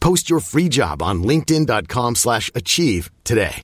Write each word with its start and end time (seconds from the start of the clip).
Post 0.00 0.28
your 0.28 0.40
free 0.40 0.68
job 0.68 1.02
on 1.02 1.22
linkedin.com 1.22 2.14
slash 2.16 2.50
achieve 2.54 3.10
today. 3.24 3.62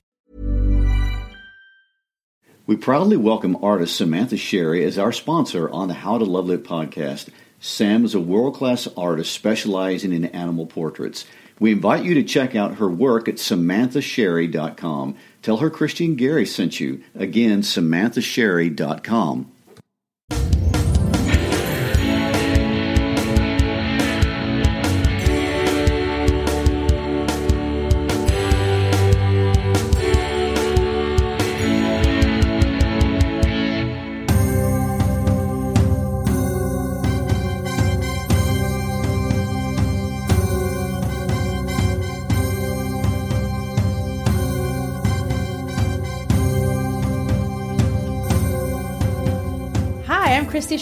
We 2.65 2.75
proudly 2.75 3.15
welcome 3.15 3.57
artist 3.63 3.95
Samantha 3.95 4.35
Sherry 4.35 4.83
as 4.83 4.97
our 4.99 5.13
sponsor 5.13 5.69
on 5.69 5.87
the 5.87 5.93
How 5.93 6.17
to 6.17 6.25
Love 6.25 6.47
Lit 6.47 6.65
podcast. 6.65 7.29
Sam 7.59 8.03
is 8.03 8.13
a 8.13 8.19
world-class 8.19 8.87
artist 8.97 9.31
specializing 9.31 10.11
in 10.11 10.25
animal 10.25 10.65
portraits. 10.65 11.25
We 11.59 11.71
invite 11.71 12.03
you 12.03 12.13
to 12.15 12.23
check 12.23 12.55
out 12.55 12.75
her 12.75 12.89
work 12.89 13.27
at 13.27 13.35
samanthasherry.com. 13.35 15.15
Tell 15.41 15.57
her 15.57 15.69
Christy 15.69 16.05
and 16.05 16.17
Gary 16.17 16.45
sent 16.45 16.79
you. 16.79 17.01
Again, 17.15 17.61
samanthasherry.com. 17.61 19.51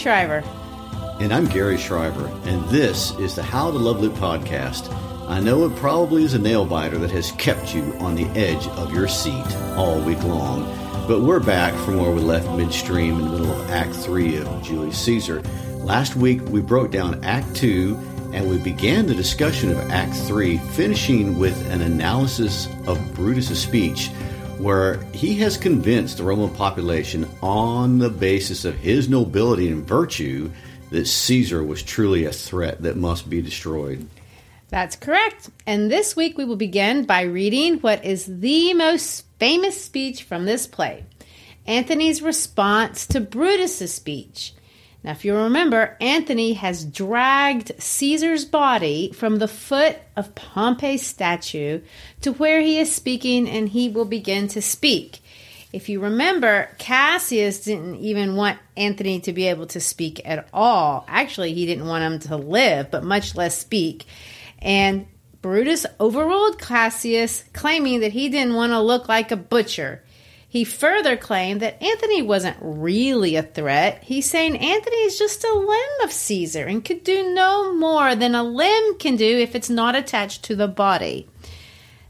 Shriver. 0.05 0.43
And 1.19 1.33
I'm 1.33 1.45
Gary 1.45 1.77
Shriver, 1.77 2.27
and 2.43 2.63
this 2.65 3.09
is 3.17 3.33
the 3.33 3.41
How 3.41 3.71
to 3.71 3.77
Love 3.79 4.01
Lit 4.01 4.11
podcast. 4.11 4.95
I 5.27 5.39
know 5.39 5.65
it 5.65 5.75
probably 5.77 6.23
is 6.23 6.35
a 6.35 6.37
nail 6.37 6.63
biter 6.63 6.99
that 6.99 7.09
has 7.09 7.31
kept 7.31 7.73
you 7.73 7.91
on 7.97 8.13
the 8.13 8.27
edge 8.39 8.67
of 8.67 8.93
your 8.93 9.07
seat 9.07 9.51
all 9.75 9.99
week 9.99 10.21
long, 10.21 10.63
but 11.07 11.21
we're 11.21 11.39
back 11.39 11.73
from 11.83 11.97
where 11.97 12.11
we 12.11 12.21
left 12.21 12.47
midstream 12.55 13.15
in 13.15 13.25
the 13.25 13.31
middle 13.31 13.51
of 13.51 13.71
Act 13.71 13.95
3 13.95 14.37
of 14.37 14.61
Julius 14.61 15.03
Caesar. 15.03 15.41
Last 15.77 16.15
week 16.15 16.39
we 16.49 16.61
broke 16.61 16.91
down 16.91 17.23
Act 17.23 17.55
2 17.55 17.97
and 18.31 18.47
we 18.47 18.59
began 18.59 19.07
the 19.07 19.15
discussion 19.15 19.71
of 19.71 19.89
Act 19.89 20.13
3, 20.13 20.59
finishing 20.59 21.39
with 21.39 21.59
an 21.71 21.81
analysis 21.81 22.67
of 22.85 22.99
Brutus's 23.15 23.59
speech 23.59 24.11
where 24.59 25.01
he 25.13 25.35
has 25.35 25.57
convinced 25.57 26.17
the 26.17 26.23
Roman 26.23 26.49
population 26.49 27.27
on 27.41 27.99
the 27.99 28.09
basis 28.09 28.65
of 28.65 28.75
his 28.75 29.09
nobility 29.09 29.69
and 29.69 29.85
virtue 29.85 30.51
that 30.91 31.05
Caesar 31.05 31.63
was 31.63 31.83
truly 31.83 32.25
a 32.25 32.31
threat 32.31 32.81
that 32.83 32.97
must 32.97 33.29
be 33.29 33.41
destroyed. 33.41 34.07
That's 34.69 34.95
correct. 34.95 35.49
And 35.65 35.91
this 35.91 36.15
week 36.15 36.37
we 36.37 36.45
will 36.45 36.55
begin 36.55 37.05
by 37.05 37.21
reading 37.21 37.79
what 37.79 38.03
is 38.03 38.25
the 38.25 38.73
most 38.73 39.25
famous 39.39 39.83
speech 39.83 40.23
from 40.23 40.45
this 40.45 40.67
play 40.67 41.05
Antony's 41.67 42.21
response 42.21 43.07
to 43.07 43.19
Brutus's 43.19 43.93
speech. 43.93 44.53
Now, 45.05 45.11
if 45.11 45.23
you 45.23 45.35
remember, 45.35 45.95
Anthony 46.01 46.53
has 46.53 46.83
dragged 46.83 47.79
Caesar's 47.79 48.43
body 48.43 49.11
from 49.11 49.35
the 49.35 49.47
foot 49.47 49.97
of 50.15 50.33
Pompey's 50.33 51.05
statue 51.05 51.81
to 52.21 52.33
where 52.33 52.59
he 52.59 52.79
is 52.79 52.95
speaking, 52.95 53.47
and 53.47 53.69
he 53.69 53.87
will 53.87 54.05
begin 54.05 54.47
to 54.47 54.63
speak. 54.63 55.19
If 55.71 55.89
you 55.89 55.99
remember, 55.99 56.69
Cassius 56.79 57.65
didn't 57.65 57.97
even 57.97 58.35
want 58.35 58.57
Anthony 58.75 59.19
to 59.19 59.31
be 59.31 59.45
able 59.45 59.67
to 59.67 59.79
speak 59.79 60.21
at 60.25 60.49
all. 60.51 61.05
Actually, 61.07 61.53
he 61.53 61.67
didn't 61.67 61.85
want 61.85 62.03
him 62.03 62.19
to 62.27 62.37
live, 62.37 62.89
but 62.89 63.03
much 63.03 63.35
less 63.35 63.55
speak. 63.55 64.05
And 64.57 65.05
Brutus 65.43 65.85
overruled 65.99 66.57
Cassius, 66.57 67.43
claiming 67.53 67.99
that 67.99 68.13
he 68.13 68.29
didn't 68.29 68.55
want 68.55 68.71
to 68.71 68.79
look 68.79 69.07
like 69.07 69.29
a 69.29 69.37
butcher. 69.37 70.01
He 70.55 70.63
further 70.63 71.17
claimed 71.17 71.61
that 71.61 71.83
Anthony 71.83 72.21
wasn't 72.21 72.55
really 72.61 73.35
a 73.35 73.43
threat. 73.43 74.01
He's 74.01 74.29
saying 74.29 74.55
Anthony 74.55 74.95
is 74.99 75.19
just 75.19 75.43
a 75.43 75.53
limb 75.53 76.01
of 76.05 76.13
Caesar 76.13 76.63
and 76.63 76.85
could 76.85 77.03
do 77.03 77.33
no 77.33 77.73
more 77.73 78.15
than 78.15 78.35
a 78.35 78.41
limb 78.41 78.97
can 78.97 79.17
do 79.17 79.25
if 79.25 79.53
it's 79.53 79.69
not 79.69 79.97
attached 79.97 80.43
to 80.43 80.55
the 80.55 80.69
body. 80.69 81.27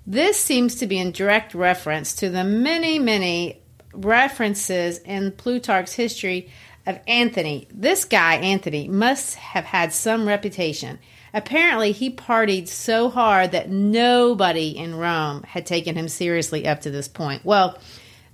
This 0.05 0.39
seems 0.39 0.75
to 0.75 0.85
be 0.85 0.99
in 0.99 1.11
direct 1.11 1.55
reference 1.55 2.13
to 2.17 2.29
the 2.29 2.43
many, 2.43 2.99
many 2.99 3.63
references 3.91 4.99
in 4.99 5.31
Plutarch's 5.31 5.93
history 5.93 6.51
of 6.85 6.99
Anthony. 7.07 7.67
This 7.71 8.05
guy, 8.05 8.35
Anthony, 8.35 8.87
must 8.87 9.37
have 9.37 9.65
had 9.65 9.91
some 9.91 10.27
reputation. 10.27 10.99
Apparently, 11.33 11.93
he 11.93 12.11
partied 12.11 12.67
so 12.67 13.09
hard 13.09 13.53
that 13.53 13.71
nobody 13.71 14.77
in 14.77 14.93
Rome 14.93 15.41
had 15.47 15.65
taken 15.65 15.95
him 15.95 16.07
seriously 16.07 16.67
up 16.67 16.81
to 16.81 16.91
this 16.91 17.07
point. 17.07 17.43
Well, 17.43 17.79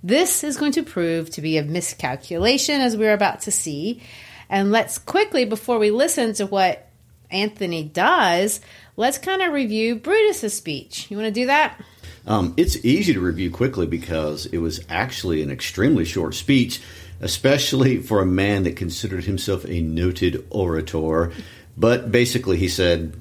this 0.02 0.42
is 0.42 0.56
going 0.56 0.72
to 0.72 0.82
prove 0.82 1.30
to 1.30 1.42
be 1.42 1.58
a 1.58 1.62
miscalculation, 1.62 2.80
as 2.80 2.96
we're 2.96 3.14
about 3.14 3.42
to 3.42 3.50
see. 3.50 4.02
And 4.48 4.72
let's 4.72 4.98
quickly, 4.98 5.44
before 5.44 5.78
we 5.78 5.90
listen 5.90 6.34
to 6.34 6.46
what 6.46 6.88
Anthony 7.30 7.84
does, 7.84 8.60
let's 8.96 9.18
kind 9.18 9.42
of 9.42 9.52
review 9.52 9.96
Brutus's 9.96 10.54
speech. 10.54 11.10
You 11.10 11.16
want 11.16 11.28
to 11.28 11.40
do 11.40 11.46
that? 11.46 11.80
Um, 12.26 12.54
it's 12.56 12.84
easy 12.84 13.14
to 13.14 13.20
review 13.20 13.50
quickly 13.50 13.86
because 13.86 14.46
it 14.46 14.58
was 14.58 14.80
actually 14.88 15.42
an 15.42 15.50
extremely 15.50 16.04
short 16.04 16.34
speech, 16.34 16.80
especially 17.20 17.98
for 17.98 18.20
a 18.20 18.26
man 18.26 18.64
that 18.64 18.76
considered 18.76 19.24
himself 19.24 19.64
a 19.64 19.80
noted 19.80 20.46
orator. 20.50 21.32
But 21.76 22.12
basically, 22.12 22.58
he 22.58 22.68
said, 22.68 23.14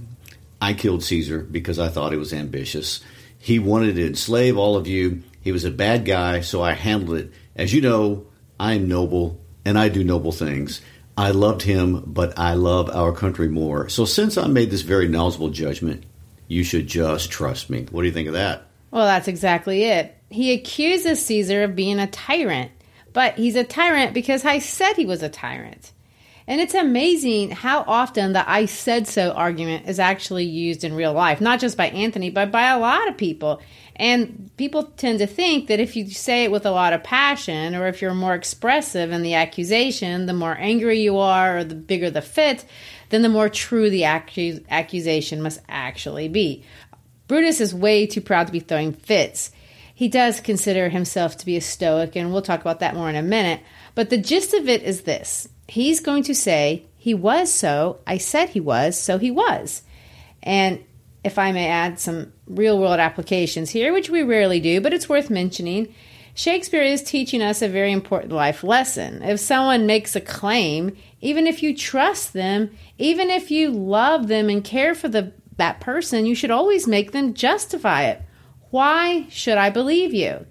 I 0.62 0.74
killed 0.74 1.04
Caesar 1.04 1.40
because 1.40 1.80
I 1.80 1.90
thought 1.90 2.12
he 2.12 2.18
was 2.18 2.34
ambitious. 2.34 3.02
He 3.40 3.58
wanted 3.58 3.96
to 3.96 4.06
enslave 4.06 4.58
all 4.58 4.76
of 4.76 4.88
you. 4.88 5.24
He 5.42 5.52
was 5.52 5.66
a 5.66 5.72
bad 5.72 6.06
guy, 6.06 6.42
so 6.42 6.62
I 6.62 6.74
handled 6.74 7.18
it. 7.18 7.32
As 7.56 7.74
you 7.74 7.82
know, 7.82 8.28
I 8.60 8.74
am 8.74 8.88
noble 8.88 9.42
and 9.66 9.78
I 9.78 9.90
do 9.90 10.04
noble 10.04 10.32
things. 10.32 10.82
I 11.18 11.32
loved 11.32 11.64
him, 11.64 12.04
but 12.08 12.38
I 12.40 12.54
love 12.54 12.90
our 12.90 13.12
country 13.12 13.50
more. 13.50 13.90
So 13.90 14.06
since 14.06 14.38
I 14.38 14.48
made 14.48 14.72
this 14.72 14.82
very 14.82 15.08
knowledgeable 15.08 15.50
judgment, 15.50 16.04
you 16.48 16.64
should 16.64 16.88
just 16.88 17.32
trust 17.32 17.70
me. 17.70 17.88
What 17.92 18.02
do 18.02 18.08
you 18.08 18.14
think 18.14 18.28
of 18.28 18.34
that? 18.34 18.64
Well, 18.92 19.06
that's 19.06 19.28
exactly 19.28 19.84
it. 19.84 20.16
He 20.30 20.54
accuses 20.54 21.26
Caesar 21.26 21.64
of 21.64 21.76
being 21.76 22.00
a 22.00 22.08
tyrant, 22.08 22.72
but 23.14 23.36
he's 23.36 23.56
a 23.56 23.64
tyrant 23.64 24.14
because 24.14 24.46
I 24.46 24.60
said 24.60 24.94
he 24.94 25.06
was 25.06 25.24
a 25.24 25.30
tyrant. 25.30 25.92
And 26.48 26.60
it's 26.60 26.74
amazing 26.74 27.52
how 27.52 27.84
often 27.88 28.34
the 28.34 28.50
I 28.50 28.66
said 28.66 29.08
so 29.08 29.32
argument 29.32 29.88
is 29.88 30.00
actually 30.00 30.46
used 30.46 30.84
in 30.84 30.94
real 30.94 31.14
life, 31.14 31.40
not 31.40 31.60
just 31.60 31.78
by 31.78 31.88
Anthony, 31.88 32.30
but 32.30 32.52
by 32.52 32.70
a 32.70 32.80
lot 32.80 33.08
of 33.08 33.16
people. 33.16 33.62
And 34.02 34.50
people 34.58 34.86
tend 34.86 35.20
to 35.20 35.28
think 35.28 35.68
that 35.68 35.80
if 35.80 35.96
you 35.96 36.10
say 36.10 36.44
it 36.44 36.52
with 36.52 36.66
a 36.66 36.72
lot 36.72 36.92
of 36.92 37.04
passion, 37.04 37.76
or 37.76 37.86
if 37.86 38.02
you're 38.02 38.16
more 38.16 38.34
expressive 38.34 39.12
in 39.12 39.22
the 39.22 39.36
accusation, 39.36 40.26
the 40.26 40.34
more 40.34 40.58
angry 40.58 41.02
you 41.02 41.20
are, 41.20 41.60
or 41.60 41.64
the 41.64 41.76
bigger 41.76 42.10
the 42.10 42.24
fit, 42.24 42.66
then 43.10 43.22
the 43.22 43.30
more 43.30 43.48
true 43.48 43.92
the 43.92 44.02
accu- 44.02 44.66
accusation 44.72 45.40
must 45.40 45.62
actually 45.70 46.28
be. 46.28 46.66
Brutus 47.28 47.62
is 47.62 47.76
way 47.76 48.08
too 48.08 48.22
proud 48.22 48.48
to 48.48 48.52
be 48.52 48.60
throwing 48.60 48.92
fits. 48.92 49.52
He 49.94 50.08
does 50.08 50.40
consider 50.40 50.90
himself 50.90 51.38
to 51.38 51.46
be 51.46 51.56
a 51.56 51.62
Stoic, 51.62 52.16
and 52.16 52.34
we'll 52.34 52.42
talk 52.42 52.62
about 52.62 52.80
that 52.80 52.96
more 52.96 53.08
in 53.08 53.16
a 53.16 53.22
minute. 53.22 53.62
But 53.94 54.10
the 54.10 54.18
gist 54.18 54.56
of 54.56 54.68
it 54.68 54.82
is 54.82 55.02
this 55.04 55.48
he's 55.68 56.00
going 56.00 56.24
to 56.24 56.34
say, 56.34 56.88
He 56.98 57.14
was 57.14 57.54
so, 57.54 58.00
I 58.08 58.18
said 58.18 58.50
he 58.50 58.62
was, 58.62 59.00
so 59.00 59.20
he 59.20 59.30
was. 59.30 59.84
And 60.42 60.84
if 61.24 61.38
I 61.38 61.52
may 61.52 61.68
add 61.68 62.00
some 62.00 62.34
real 62.48 62.80
world 62.80 63.00
applications 63.00 63.70
here, 63.70 63.94
which 63.94 64.10
we 64.10 64.24
rarely 64.24 64.60
do, 64.60 64.82
but 64.82 64.94
it's 64.94 65.10
worth 65.10 65.30
mentioning. 65.30 65.94
Shakespeare 66.34 66.82
is 66.82 67.04
teaching 67.04 67.42
us 67.42 67.62
a 67.62 67.68
very 67.68 67.92
important 67.92 68.32
life 68.32 68.64
lesson. 68.64 69.22
If 69.22 69.40
someone 69.40 69.86
makes 69.86 70.16
a 70.16 70.22
claim, 70.22 70.96
even 71.20 71.46
if 71.46 71.62
you 71.62 71.76
trust 71.76 72.34
them, 72.34 72.72
even 72.98 73.30
if 73.30 73.52
you 73.52 73.70
love 73.70 74.28
them 74.28 74.50
and 74.50 74.64
care 74.64 74.96
for 74.96 75.10
the, 75.10 75.34
that 75.58 75.80
person, 75.80 76.26
you 76.26 76.34
should 76.34 76.52
always 76.52 76.88
make 76.88 77.12
them 77.12 77.34
justify 77.34 78.04
it. 78.04 78.22
Why 78.72 79.28
should 79.30 79.58
I 79.58 79.70
believe 79.70 80.14
you? 80.14 80.46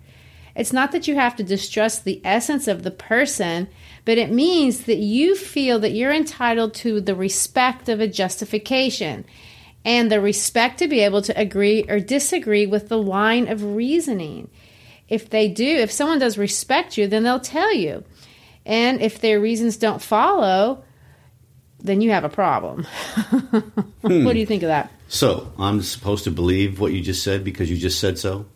It's 0.54 0.72
not 0.72 0.92
that 0.92 1.08
you 1.08 1.14
have 1.14 1.36
to 1.36 1.42
distrust 1.42 2.04
the 2.04 2.20
essence 2.24 2.68
of 2.68 2.82
the 2.82 2.90
person, 2.90 3.68
but 4.04 4.18
it 4.18 4.30
means 4.30 4.84
that 4.84 4.98
you 4.98 5.34
feel 5.34 5.78
that 5.78 5.92
you're 5.92 6.12
entitled 6.12 6.74
to 6.74 7.00
the 7.00 7.14
respect 7.14 7.88
of 7.88 8.00
a 8.00 8.08
justification 8.08 9.24
and 9.84 10.10
the 10.10 10.20
respect 10.20 10.78
to 10.78 10.88
be 10.88 11.00
able 11.00 11.22
to 11.22 11.38
agree 11.38 11.84
or 11.88 12.00
disagree 12.00 12.66
with 12.66 12.88
the 12.88 12.98
line 12.98 13.48
of 13.48 13.62
reasoning. 13.62 14.50
If 15.08 15.30
they 15.30 15.48
do, 15.48 15.66
if 15.66 15.90
someone 15.90 16.18
does 16.18 16.38
respect 16.38 16.96
you, 16.96 17.06
then 17.06 17.24
they'll 17.24 17.40
tell 17.40 17.74
you. 17.74 18.04
And 18.66 19.00
if 19.00 19.20
their 19.20 19.40
reasons 19.40 19.76
don't 19.76 20.02
follow, 20.02 20.84
then 21.80 22.00
you 22.00 22.10
have 22.10 22.24
a 22.24 22.28
problem. 22.28 22.84
hmm. 22.84 24.24
What 24.24 24.34
do 24.34 24.38
you 24.38 24.46
think 24.46 24.62
of 24.62 24.68
that? 24.68 24.92
So, 25.08 25.52
I'm 25.58 25.82
supposed 25.82 26.24
to 26.24 26.30
believe 26.30 26.78
what 26.78 26.92
you 26.92 27.00
just 27.00 27.24
said 27.24 27.42
because 27.42 27.70
you 27.70 27.76
just 27.76 27.98
said 27.98 28.18
so? 28.18 28.46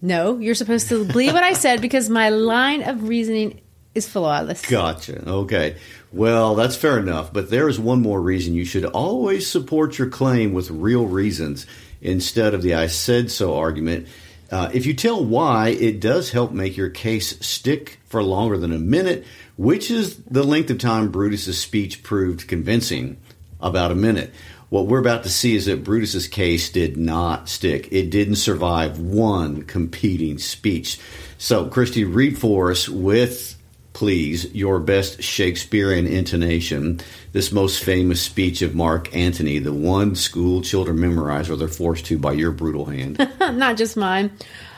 No, 0.00 0.38
you're 0.38 0.54
supposed 0.54 0.88
to 0.88 1.04
believe 1.04 1.34
what 1.34 1.42
I 1.42 1.52
said 1.52 1.82
because 1.82 2.08
my 2.08 2.30
line 2.30 2.82
of 2.82 3.08
reasoning 3.08 3.60
is 3.94 4.08
flawless. 4.08 4.64
Gotcha. 4.64 5.28
Okay. 5.28 5.76
Well, 6.12 6.56
that's 6.56 6.76
fair 6.76 6.98
enough. 6.98 7.32
But 7.32 7.50
there 7.50 7.68
is 7.68 7.78
one 7.78 8.02
more 8.02 8.20
reason 8.20 8.54
you 8.54 8.64
should 8.64 8.84
always 8.84 9.46
support 9.46 9.98
your 9.98 10.08
claim 10.08 10.52
with 10.52 10.70
real 10.70 11.06
reasons 11.06 11.66
instead 12.00 12.54
of 12.54 12.62
the 12.62 12.74
I 12.74 12.88
said 12.88 13.30
so 13.30 13.56
argument. 13.56 14.08
Uh, 14.50 14.68
if 14.74 14.86
you 14.86 14.94
tell 14.94 15.24
why, 15.24 15.68
it 15.68 16.00
does 16.00 16.30
help 16.30 16.50
make 16.50 16.76
your 16.76 16.90
case 16.90 17.38
stick 17.46 18.00
for 18.06 18.22
longer 18.22 18.56
than 18.56 18.72
a 18.72 18.78
minute, 18.78 19.24
which 19.56 19.90
is 19.90 20.16
the 20.24 20.42
length 20.42 20.70
of 20.70 20.78
time 20.78 21.12
Brutus's 21.12 21.60
speech 21.60 22.02
proved 22.02 22.48
convincing 22.48 23.16
about 23.60 23.92
a 23.92 23.94
minute. 23.94 24.32
What 24.68 24.86
we're 24.86 24.98
about 25.00 25.24
to 25.24 25.28
see 25.28 25.54
is 25.54 25.66
that 25.66 25.84
Brutus's 25.84 26.26
case 26.26 26.70
did 26.70 26.96
not 26.96 27.48
stick. 27.48 27.88
It 27.92 28.10
didn't 28.10 28.36
survive 28.36 28.98
one 28.98 29.62
competing 29.62 30.38
speech. 30.38 30.98
So, 31.38 31.66
Christy, 31.66 32.04
read 32.04 32.38
for 32.38 32.70
us 32.70 32.88
with 32.88 33.59
please, 34.00 34.50
your 34.54 34.80
best 34.80 35.22
Shakespearean 35.22 36.06
intonation, 36.06 36.98
this 37.32 37.52
most 37.52 37.84
famous 37.84 38.22
speech 38.22 38.62
of 38.62 38.74
Mark 38.74 39.14
Antony, 39.14 39.58
the 39.58 39.74
one 39.74 40.14
school 40.14 40.62
children 40.62 40.98
memorize 40.98 41.50
or 41.50 41.56
they're 41.56 41.68
forced 41.68 42.06
to 42.06 42.18
by 42.18 42.32
your 42.32 42.50
brutal 42.50 42.86
hand? 42.86 43.18
Not 43.38 43.76
just 43.76 43.98
mine. 43.98 44.32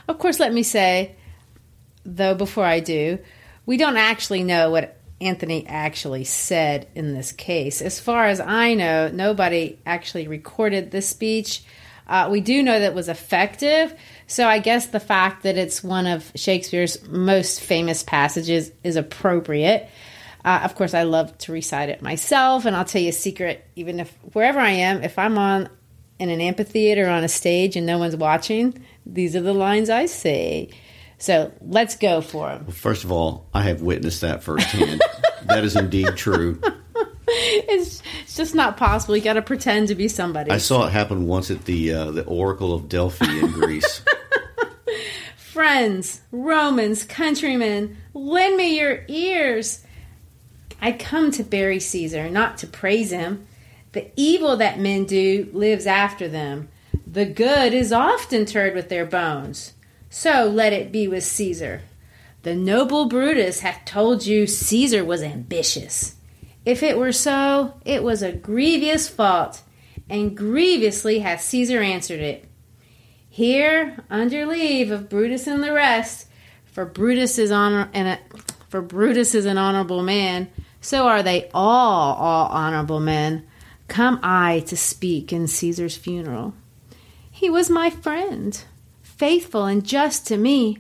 Of 0.09 0.19
course, 0.19 0.41
let 0.41 0.53
me 0.53 0.65
say, 0.65 1.15
though, 2.05 2.35
before 2.35 2.65
I 2.65 2.81
do, 2.81 3.21
we 3.65 3.77
don't 3.77 3.97
actually 3.97 4.43
know 4.43 4.71
what 4.71 4.99
Antony 5.21 5.69
actually 5.69 6.25
said 6.25 6.89
in 6.97 7.15
this 7.15 7.31
case. 7.31 7.81
As 7.81 8.01
far 8.01 8.25
as 8.25 8.41
I 8.41 8.75
know, 8.75 9.09
nobody 9.09 9.79
actually 9.87 10.27
recorded 10.27 10.91
this 10.91 11.09
speech. 11.09 11.63
Uh, 12.07 12.29
we 12.31 12.41
do 12.41 12.63
know 12.63 12.81
that 12.81 12.95
was 12.95 13.09
effective. 13.09 13.95
So 14.27 14.47
I 14.47 14.59
guess 14.59 14.87
the 14.87 15.01
fact 15.01 15.43
that 15.45 15.57
it's 15.57 15.83
one 15.83 16.07
of 16.07 16.31
Shakespeare's 16.35 17.07
most 17.09 17.61
famous 17.61 18.03
passages 18.03 18.73
is 18.83 18.97
appropriate. 18.97 19.89
Uh, 20.45 20.61
of 20.65 20.75
course, 20.75 20.95
I 20.95 21.05
love 21.05 21.37
to 21.39 21.53
recite 21.53 21.89
it 21.89 22.03
myself, 22.03 22.65
and 22.65 22.75
I'll 22.75 22.85
tell 22.85 23.01
you 23.01 23.11
a 23.11 23.13
secret. 23.13 23.65
Even 23.77 24.01
if 24.01 24.13
wherever 24.33 24.59
I 24.59 24.71
am, 24.71 25.03
if 25.03 25.19
I'm 25.19 25.39
on 25.39 25.69
in 26.19 26.31
an 26.31 26.41
amphitheater 26.41 27.09
on 27.09 27.25
a 27.25 27.29
stage 27.29 27.77
and 27.77 27.87
no 27.87 27.99
one's 27.99 28.17
watching, 28.17 28.85
these 29.07 29.37
are 29.37 29.41
the 29.41 29.55
lines 29.55 29.89
I 29.91 30.07
say. 30.07 30.71
So 31.19 31.53
let's 31.61 31.97
go 31.97 32.21
for 32.21 32.49
them. 32.49 32.65
Well, 32.67 32.75
first 32.75 33.05
of 33.05 33.13
all, 33.13 33.49
I 33.55 33.63
have 33.63 33.81
witnessed 33.83 34.23
that 34.23 34.43
firsthand. 34.43 35.01
that 35.45 35.65
is 35.65 35.77
indeed 35.77 36.17
true. 36.17 36.61
It's, 37.35 38.03
it's, 38.23 38.37
just 38.37 38.55
not 38.55 38.77
possible. 38.77 39.17
You 39.17 39.23
got 39.23 39.35
to 39.35 39.43
pretend 39.43 39.89
to 39.89 39.95
be 39.95 40.09
somebody. 40.09 40.51
I 40.51 40.59
saw 40.59 40.87
it 40.87 40.91
happen 40.91 41.27
once 41.27 41.51
at 41.51 41.65
the 41.65 41.93
uh, 41.93 42.11
the 42.11 42.25
Oracle 42.25 42.75
of 42.75 42.89
Delphi 42.89 43.31
in 43.31 43.47
Greece. 43.53 44.03
Friends, 45.37 46.23
Romans, 46.31 47.05
countrymen, 47.05 47.97
lend 48.15 48.57
me 48.57 48.79
your 48.79 49.05
ears. 49.09 49.85
I 50.81 50.93
come 50.93 51.31
to 51.33 51.45
bury 51.45 51.79
Caesar, 51.79 52.29
not 52.29 52.59
to 52.59 52.67
praise 52.67 53.11
him. 53.11 53.47
The 53.93 54.11
evil 54.17 54.57
that 54.57 54.81
men 54.81 55.05
do 55.05 55.51
lives 55.53 55.87
after 55.87 56.27
them. 56.27 56.69
The 57.07 57.27
good 57.27 57.75
is 57.75 57.93
often 57.93 58.41
interred 58.41 58.75
with 58.75 58.89
their 58.89 59.05
bones. 59.05 59.75
So 60.09 60.47
let 60.47 60.73
it 60.73 60.91
be 60.91 61.07
with 61.07 61.25
Caesar. 61.25 61.83
The 62.43 62.55
noble 62.55 63.07
Brutus 63.07 63.61
hath 63.61 63.85
told 63.85 64.27
you 64.27 64.47
Caesar 64.47 65.05
was 65.05 65.23
ambitious. 65.23 66.17
If 66.65 66.83
it 66.83 66.97
were 66.97 67.13
so, 67.13 67.75
it 67.85 68.03
was 68.03 68.23
a 68.23 68.33
grievous 68.33 69.09
fault, 69.09 69.63
and 70.09 70.37
grievously 70.37 71.19
hath 71.21 71.43
Caesar 71.43 71.81
answered 71.81 72.21
it. 72.21 72.45
Here, 73.29 74.05
under 74.11 74.47
leave 74.47 74.91
of 74.91 75.09
Brutus 75.09 75.47
and 75.47 75.63
the 75.63 75.73
rest, 75.73 76.29
for 76.67 76.85
Brutus 76.85 77.39
is 77.39 77.51
honor 77.51 77.89
and 77.93 78.09
a, 78.09 78.19
for 78.69 78.81
Brutus 78.81 79.35
is 79.35 79.45
an 79.45 79.59
honorable 79.59 80.03
man, 80.03 80.49
so 80.81 81.07
are 81.07 81.23
they 81.23 81.51
all 81.53 82.15
all 82.15 82.47
honorable 82.49 83.01
men. 83.01 83.47
Come 83.89 84.21
I 84.23 84.61
to 84.69 84.77
speak 84.77 85.33
in 85.33 85.49
Caesar's 85.49 85.97
funeral. 85.97 86.55
He 87.31 87.51
was 87.51 87.69
my 87.69 87.91
friend, 87.91 88.63
faithful 89.03 89.65
and 89.65 89.85
just 89.85 90.27
to 90.29 90.37
me. 90.37 90.79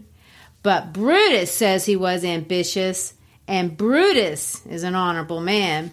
But 0.62 0.92
Brutus 0.92 1.50
says 1.50 1.86
he 1.86 1.96
was 1.96 2.24
ambitious 2.24 3.14
and 3.46 3.76
Brutus 3.76 4.64
is 4.66 4.82
an 4.82 4.94
honorable 4.94 5.40
man. 5.40 5.92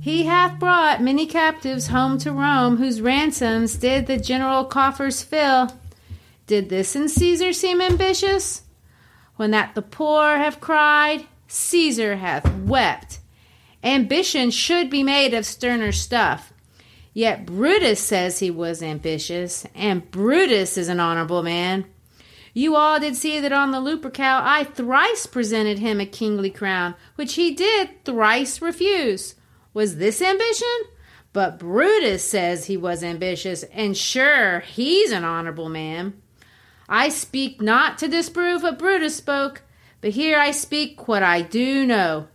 He 0.00 0.24
hath 0.24 0.58
brought 0.58 1.02
many 1.02 1.26
captives 1.26 1.88
home 1.88 2.18
to 2.18 2.32
Rome, 2.32 2.78
whose 2.78 3.02
ransoms 3.02 3.76
did 3.76 4.06
the 4.06 4.16
general 4.16 4.64
coffers 4.64 5.22
fill. 5.22 5.72
Did 6.46 6.68
this 6.68 6.96
in 6.96 7.08
Caesar 7.08 7.52
seem 7.52 7.80
ambitious? 7.80 8.62
When 9.36 9.50
that 9.50 9.74
the 9.74 9.82
poor 9.82 10.36
have 10.36 10.60
cried, 10.60 11.26
Caesar 11.48 12.16
hath 12.16 12.50
wept. 12.60 13.20
Ambition 13.84 14.50
should 14.50 14.90
be 14.90 15.02
made 15.02 15.34
of 15.34 15.46
sterner 15.46 15.92
stuff. 15.92 16.52
Yet 17.12 17.46
Brutus 17.46 18.00
says 18.00 18.38
he 18.38 18.50
was 18.50 18.82
ambitious, 18.82 19.66
and 19.74 20.10
Brutus 20.10 20.78
is 20.78 20.88
an 20.88 21.00
honorable 21.00 21.42
man. 21.42 21.84
You 22.52 22.74
all 22.74 22.98
did 22.98 23.16
see 23.16 23.38
that 23.40 23.52
on 23.52 23.70
the 23.70 23.78
Lupercal 23.78 24.40
I 24.42 24.64
thrice 24.64 25.26
presented 25.26 25.78
him 25.78 26.00
a 26.00 26.06
kingly 26.06 26.50
crown, 26.50 26.94
which 27.14 27.34
he 27.34 27.54
did 27.54 28.04
thrice 28.04 28.60
refuse. 28.60 29.36
Was 29.72 29.96
this 29.96 30.20
ambition? 30.20 30.66
But 31.32 31.60
Brutus 31.60 32.28
says 32.28 32.64
he 32.64 32.76
was 32.76 33.04
ambitious, 33.04 33.62
and 33.72 33.96
sure, 33.96 34.60
he's 34.60 35.12
an 35.12 35.22
honorable 35.22 35.68
man. 35.68 36.20
I 36.88 37.08
speak 37.08 37.62
not 37.62 37.98
to 37.98 38.08
disprove 38.08 38.64
what 38.64 38.80
Brutus 38.80 39.14
spoke, 39.14 39.62
but 40.00 40.10
here 40.10 40.38
I 40.38 40.50
speak 40.50 41.06
what 41.06 41.22
I 41.22 41.42
do 41.42 41.86
know. 41.86 42.26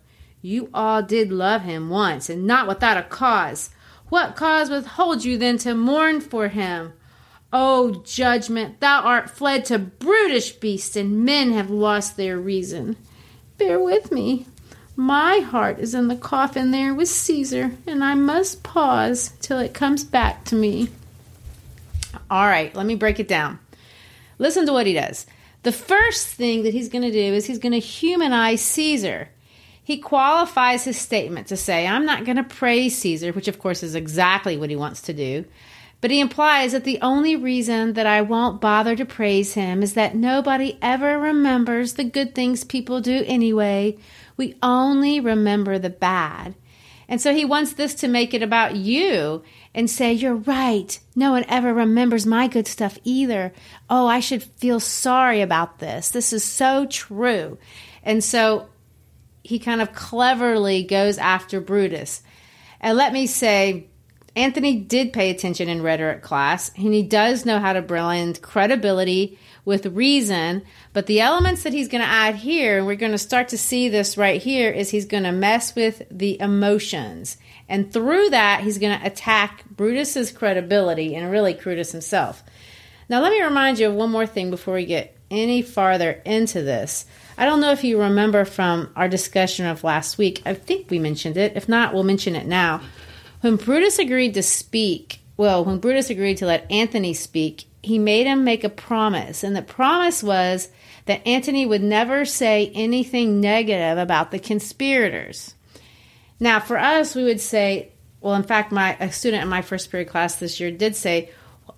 You 0.41 0.69
all 0.73 1.01
did 1.01 1.29
love 1.29 1.63
him 1.63 1.89
once, 1.89 2.29
and 2.29 2.47
not 2.47 2.67
without 2.67 2.97
a 2.97 3.03
cause. 3.03 3.71
What 4.07 4.37
cause 4.37 4.69
withholds 4.69 5.25
you 5.25 5.37
then 5.37 5.57
to 5.59 5.75
mourn 5.75 6.21
for 6.21 6.47
him? 6.47 6.93
O 7.57 8.01
judgment, 8.03 8.81
thou 8.81 8.99
art 8.99 9.29
fled 9.29 9.63
to 9.63 9.79
brutish 9.79 10.51
beasts, 10.51 10.97
and 10.97 11.23
men 11.23 11.53
have 11.53 11.69
lost 11.69 12.17
their 12.17 12.37
reason. 12.37 12.97
Bear 13.57 13.79
with 13.79 14.11
me. 14.11 14.45
My 14.97 15.37
heart 15.37 15.79
is 15.79 15.95
in 15.95 16.09
the 16.09 16.17
coffin 16.17 16.71
there 16.71 16.93
with 16.93 17.07
Caesar, 17.07 17.71
and 17.87 18.03
I 18.03 18.13
must 18.13 18.61
pause 18.61 19.31
till 19.39 19.57
it 19.59 19.73
comes 19.73 20.03
back 20.03 20.43
to 20.45 20.55
me. 20.55 20.89
All 22.29 22.45
right, 22.45 22.75
let 22.75 22.85
me 22.85 22.95
break 22.95 23.21
it 23.21 23.29
down. 23.29 23.59
Listen 24.37 24.65
to 24.65 24.73
what 24.73 24.85
he 24.85 24.91
does. 24.91 25.25
The 25.63 25.71
first 25.71 26.27
thing 26.27 26.63
that 26.63 26.73
he's 26.73 26.89
going 26.89 27.03
to 27.03 27.11
do 27.11 27.33
is 27.33 27.45
he's 27.45 27.59
going 27.59 27.71
to 27.71 27.79
humanize 27.79 28.61
Caesar. 28.63 29.29
He 29.81 29.99
qualifies 29.99 30.83
his 30.83 30.99
statement 30.99 31.47
to 31.47 31.55
say, 31.55 31.87
I'm 31.87 32.05
not 32.05 32.25
going 32.25 32.35
to 32.35 32.43
praise 32.43 32.97
Caesar, 32.97 33.31
which 33.31 33.47
of 33.47 33.59
course 33.59 33.81
is 33.81 33.95
exactly 33.95 34.57
what 34.57 34.69
he 34.69 34.75
wants 34.75 35.03
to 35.03 35.13
do. 35.13 35.45
But 36.01 36.11
he 36.11 36.19
implies 36.19 36.73
that 36.73 36.83
the 36.83 36.99
only 37.01 37.35
reason 37.35 37.93
that 37.93 38.05
I 38.05 38.21
won't 38.21 38.61
bother 38.61 38.95
to 38.95 39.05
praise 39.05 39.53
him 39.53 39.81
is 39.81 39.93
that 39.93 40.15
nobody 40.15 40.77
ever 40.81 41.17
remembers 41.17 41.93
the 41.93 42.03
good 42.03 42.35
things 42.35 42.63
people 42.63 43.01
do 43.01 43.23
anyway. 43.25 43.97
We 44.37 44.55
only 44.61 45.19
remember 45.19 45.79
the 45.79 45.89
bad. 45.89 46.55
And 47.07 47.21
so 47.21 47.33
he 47.33 47.45
wants 47.45 47.73
this 47.73 47.93
to 47.95 48.07
make 48.07 48.33
it 48.33 48.41
about 48.41 48.75
you 48.75 49.43
and 49.73 49.89
say, 49.89 50.13
You're 50.13 50.35
right. 50.35 50.99
No 51.15 51.31
one 51.31 51.45
ever 51.47 51.73
remembers 51.73 52.25
my 52.25 52.47
good 52.47 52.67
stuff 52.67 52.97
either. 53.03 53.53
Oh, 53.89 54.07
I 54.07 54.19
should 54.19 54.43
feel 54.43 54.79
sorry 54.79 55.41
about 55.41 55.79
this. 55.79 56.09
This 56.09 56.33
is 56.33 56.43
so 56.43 56.85
true. 56.87 57.57
And 58.03 58.23
so 58.23 58.69
he 59.43 59.59
kind 59.59 59.81
of 59.81 59.93
cleverly 59.93 60.83
goes 60.83 61.17
after 61.17 61.61
Brutus. 61.61 62.23
And 62.81 62.97
let 62.97 63.13
me 63.13 63.27
say, 63.27 63.87
Antony 64.35 64.77
did 64.77 65.13
pay 65.13 65.29
attention 65.29 65.69
in 65.69 65.81
rhetoric 65.81 66.21
class, 66.21 66.69
and 66.75 66.93
he 66.93 67.03
does 67.03 67.45
know 67.45 67.59
how 67.59 67.73
to 67.73 67.81
blend 67.81 68.41
credibility 68.41 69.39
with 69.63 69.85
reason. 69.85 70.61
But 70.91 71.05
the 71.05 71.21
elements 71.21 71.63
that 71.63 71.73
he's 71.73 71.87
going 71.87 72.03
to 72.03 72.07
add 72.07 72.35
here, 72.35 72.77
and 72.77 72.85
we're 72.85 72.95
going 72.95 73.13
to 73.13 73.17
start 73.17 73.49
to 73.49 73.57
see 73.57 73.87
this 73.87 74.17
right 74.17 74.41
here, 74.41 74.69
is 74.71 74.89
he's 74.89 75.05
going 75.05 75.23
to 75.23 75.31
mess 75.31 75.73
with 75.73 76.03
the 76.11 76.39
emotions. 76.39 77.37
And 77.69 77.91
through 77.91 78.31
that, 78.31 78.61
he's 78.61 78.77
going 78.77 78.99
to 78.99 79.05
attack 79.05 79.63
Brutus's 79.69 80.31
credibility 80.31 81.15
and 81.15 81.31
really 81.31 81.53
Brutus 81.53 81.93
himself. 81.93 82.43
Now, 83.07 83.21
let 83.21 83.31
me 83.31 83.41
remind 83.41 83.79
you 83.79 83.87
of 83.87 83.95
one 83.95 84.11
more 84.11 84.27
thing 84.27 84.49
before 84.49 84.73
we 84.73 84.85
get 84.85 85.15
any 85.31 85.61
farther 85.61 86.21
into 86.25 86.61
this. 86.61 87.05
I 87.37 87.45
don't 87.45 87.61
know 87.61 87.71
if 87.71 87.83
you 87.83 88.01
remember 88.01 88.45
from 88.45 88.91
our 88.95 89.07
discussion 89.07 89.65
of 89.65 89.83
last 89.83 90.17
week. 90.17 90.41
I 90.45 90.53
think 90.53 90.89
we 90.89 90.99
mentioned 90.99 91.37
it. 91.37 91.55
If 91.55 91.67
not, 91.67 91.93
we'll 91.93 92.03
mention 92.03 92.35
it 92.35 92.45
now. 92.45 92.81
When 93.41 93.57
Brutus 93.57 93.99
agreed 93.99 94.33
to 94.35 94.43
speak, 94.43 95.21
well, 95.37 95.63
when 95.65 95.79
Brutus 95.79 96.09
agreed 96.09 96.37
to 96.37 96.45
let 96.45 96.71
Antony 96.71 97.13
speak, 97.13 97.65
he 97.83 97.99
made 97.99 98.25
him 98.25 98.43
make 98.43 98.63
a 98.63 98.69
promise. 98.69 99.43
And 99.43 99.55
the 99.55 99.61
promise 99.61 100.23
was 100.23 100.69
that 101.05 101.25
Antony 101.27 101.65
would 101.65 101.83
never 101.83 102.25
say 102.25 102.71
anything 102.73 103.39
negative 103.39 103.97
about 103.97 104.31
the 104.31 104.39
conspirators. 104.39 105.53
Now, 106.39 106.59
for 106.59 106.77
us, 106.77 107.15
we 107.15 107.23
would 107.23 107.39
say, 107.39 107.91
well, 108.21 108.33
in 108.33 108.43
fact, 108.43 108.71
my 108.71 108.95
a 108.99 109.11
student 109.11 109.43
in 109.43 109.49
my 109.49 109.61
first 109.61 109.91
period 109.91 110.09
class 110.09 110.37
this 110.37 110.59
year 110.59 110.71
did 110.71 110.95
say, 110.95 111.29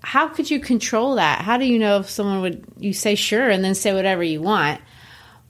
how 0.02 0.28
could 0.30 0.50
you 0.50 0.60
control 0.60 1.16
that? 1.16 1.42
How 1.42 1.58
do 1.58 1.66
you 1.66 1.80
know 1.80 2.00
if 2.00 2.10
someone 2.10 2.42
would 2.42 2.64
you 2.78 2.94
say 2.94 3.16
sure 3.16 3.50
and 3.50 3.64
then 3.64 3.76
say 3.76 3.94
whatever 3.94 4.24
you 4.24 4.42
want? 4.42 4.80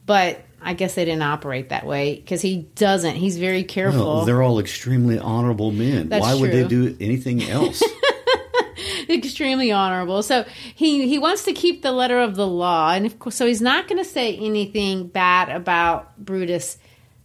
But 0.05 0.41
I 0.61 0.73
guess 0.73 0.95
they 0.95 1.05
didn't 1.05 1.21
operate 1.21 1.69
that 1.69 1.85
way 1.85 2.15
because 2.15 2.41
he 2.41 2.67
doesn't. 2.75 3.15
He's 3.15 3.37
very 3.37 3.63
careful. 3.63 4.05
Well, 4.05 4.25
they're 4.25 4.41
all 4.41 4.59
extremely 4.59 5.19
honorable 5.19 5.71
men. 5.71 6.09
That's 6.09 6.21
Why 6.21 6.33
would 6.33 6.51
they 6.51 6.67
do 6.67 6.97
anything 6.99 7.43
else? 7.43 7.81
extremely 9.09 9.71
honorable. 9.71 10.23
So 10.23 10.45
he 10.75 11.07
he 11.07 11.19
wants 11.19 11.43
to 11.43 11.53
keep 11.53 11.81
the 11.81 11.91
letter 11.91 12.19
of 12.19 12.35
the 12.35 12.47
law, 12.47 12.91
and 12.91 13.05
of 13.05 13.19
course, 13.19 13.35
so 13.35 13.45
he's 13.45 13.61
not 13.61 13.87
going 13.87 14.03
to 14.03 14.09
say 14.09 14.35
anything 14.35 15.07
bad 15.07 15.49
about 15.49 16.17
Brutus. 16.17 16.77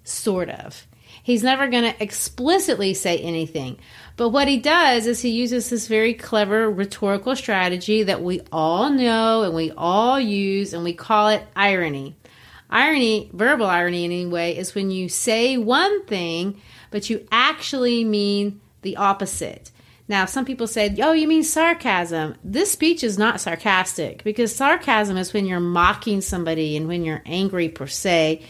Sort 0.04 0.50
of. 0.50 0.86
He's 1.22 1.44
never 1.44 1.68
going 1.68 1.84
to 1.84 2.02
explicitly 2.02 2.94
say 2.94 3.18
anything. 3.18 3.78
But 4.16 4.30
what 4.30 4.48
he 4.48 4.56
does 4.56 5.06
is 5.06 5.22
he 5.22 5.30
uses 5.30 5.70
this 5.70 5.86
very 5.86 6.14
clever 6.14 6.68
rhetorical 6.68 7.36
strategy 7.36 8.02
that 8.02 8.20
we 8.20 8.40
all 8.50 8.90
know 8.90 9.44
and 9.44 9.54
we 9.54 9.70
all 9.70 10.18
use, 10.18 10.72
and 10.72 10.82
we 10.82 10.92
call 10.92 11.28
it 11.28 11.44
irony. 11.54 12.16
Irony, 12.72 13.30
verbal 13.34 13.66
irony 13.66 14.04
anyway, 14.04 14.56
is 14.56 14.74
when 14.74 14.90
you 14.90 15.10
say 15.10 15.58
one 15.58 16.06
thing, 16.06 16.60
but 16.90 17.10
you 17.10 17.28
actually 17.30 18.02
mean 18.02 18.62
the 18.80 18.96
opposite. 18.96 19.70
Now, 20.08 20.24
some 20.24 20.46
people 20.46 20.66
say, 20.66 20.94
oh, 21.02 21.12
you 21.12 21.28
mean 21.28 21.44
sarcasm. 21.44 22.34
This 22.42 22.72
speech 22.72 23.04
is 23.04 23.18
not 23.18 23.40
sarcastic 23.40 24.24
because 24.24 24.54
sarcasm 24.54 25.18
is 25.18 25.32
when 25.32 25.44
you're 25.46 25.60
mocking 25.60 26.22
somebody 26.22 26.76
and 26.76 26.88
when 26.88 27.04
you're 27.04 27.22
angry 27.26 27.68
per 27.68 27.86
se. 27.86 28.42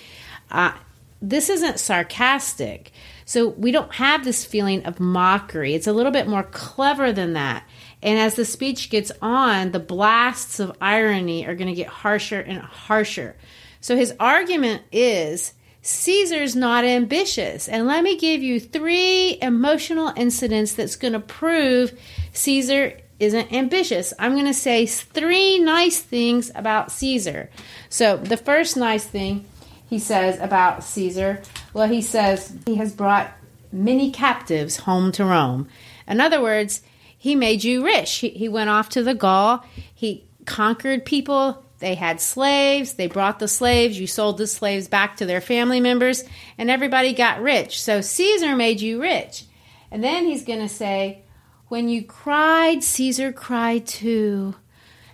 Uh, 0.51 0.73
this 1.21 1.49
isn't 1.49 1.81
sarcastic. 1.81 2.93
So 3.25 3.49
we 3.49 3.71
don't 3.71 3.93
have 3.95 4.25
this 4.25 4.45
feeling 4.45 4.85
of 4.85 5.01
mockery. 5.01 5.75
It's 5.75 5.87
a 5.87 5.93
little 5.93 6.13
bit 6.13 6.29
more 6.29 6.43
clever 6.45 7.13
than 7.13 7.33
that. 7.33 7.65
And 8.03 8.19
as 8.19 8.35
the 8.35 8.45
speech 8.45 8.89
gets 8.91 9.13
on, 9.21 9.73
the 9.73 9.79
blasts 9.81 10.59
of 10.59 10.77
irony 10.81 11.47
are 11.47 11.55
going 11.55 11.69
to 11.69 11.75
get 11.75 11.89
harsher 11.89 12.41
and 12.41 12.61
harsher. 12.61 13.37
So 13.83 13.97
his 13.97 14.15
argument 14.19 14.83
is 14.91 15.53
Caesar's 15.83 16.55
not 16.55 16.85
ambitious. 16.85 17.69
And 17.69 17.87
let 17.87 18.03
me 18.03 18.17
give 18.17 18.43
you 18.43 18.61
three 18.61 19.37
emotional 19.43 20.13
incidents 20.17 20.75
that's 20.75 20.97
going 20.97 21.13
to 21.13 21.21
prove 21.21 21.99
Caesar 22.33 22.99
isn't 23.19 23.53
ambitious. 23.53 24.15
I'm 24.19 24.33
going 24.33 24.47
to 24.47 24.55
say 24.55 24.87
three 24.87 25.59
nice 25.59 26.01
things 26.01 26.51
about 26.55 26.93
Caesar. 26.93 27.51
So 27.89 28.17
the 28.17 28.37
first 28.37 28.77
nice 28.77 29.05
thing 29.05 29.45
he 29.91 29.99
says 29.99 30.41
about 30.41 30.85
Caesar, 30.85 31.43
well, 31.75 31.89
he 31.89 32.01
says 32.01 32.57
he 32.65 32.77
has 32.77 32.95
brought 32.95 33.33
many 33.73 34.11
captives 34.11 34.79
home 34.79 35.13
to 35.13 35.25
Rome. 35.25 35.69
In 36.07 36.21
other 36.21 36.41
words, 36.41 36.83
he 37.19 37.35
made 37.35 37.65
you 37.65 37.85
rich. 37.85 38.15
He, 38.15 38.31
he 38.31 38.49
went 38.49 38.71
off 38.71 38.89
to 38.91 39.03
the 39.03 39.15
Gaul, 39.15 39.65
he 39.95 40.25
conquered 40.47 41.05
people. 41.05 41.62
They 41.83 41.97
had 41.97 42.21
slaves. 42.21 42.95
They 42.95 43.09
brought 43.09 43.41
the 43.41 43.49
slaves. 43.49 43.99
You 43.99 44.07
sold 44.07 44.39
the 44.39 44.47
slaves 44.47 44.87
back 44.87 45.17
to 45.17 45.27
their 45.27 45.41
family 45.41 45.81
members, 45.81 46.23
and 46.57 46.71
everybody 46.71 47.13
got 47.13 47.43
rich. 47.43 47.83
So 47.83 48.01
Caesar 48.01 48.55
made 48.55 48.81
you 48.81 49.03
rich. 49.03 49.47
And 49.91 50.03
then 50.03 50.25
he's 50.25 50.45
going 50.45 50.61
to 50.61 50.69
say, 50.69 51.25
When 51.67 51.89
you 51.89 52.05
cried, 52.05 52.85
Caesar 52.85 53.33
cried 53.33 53.85
too. 53.85 54.55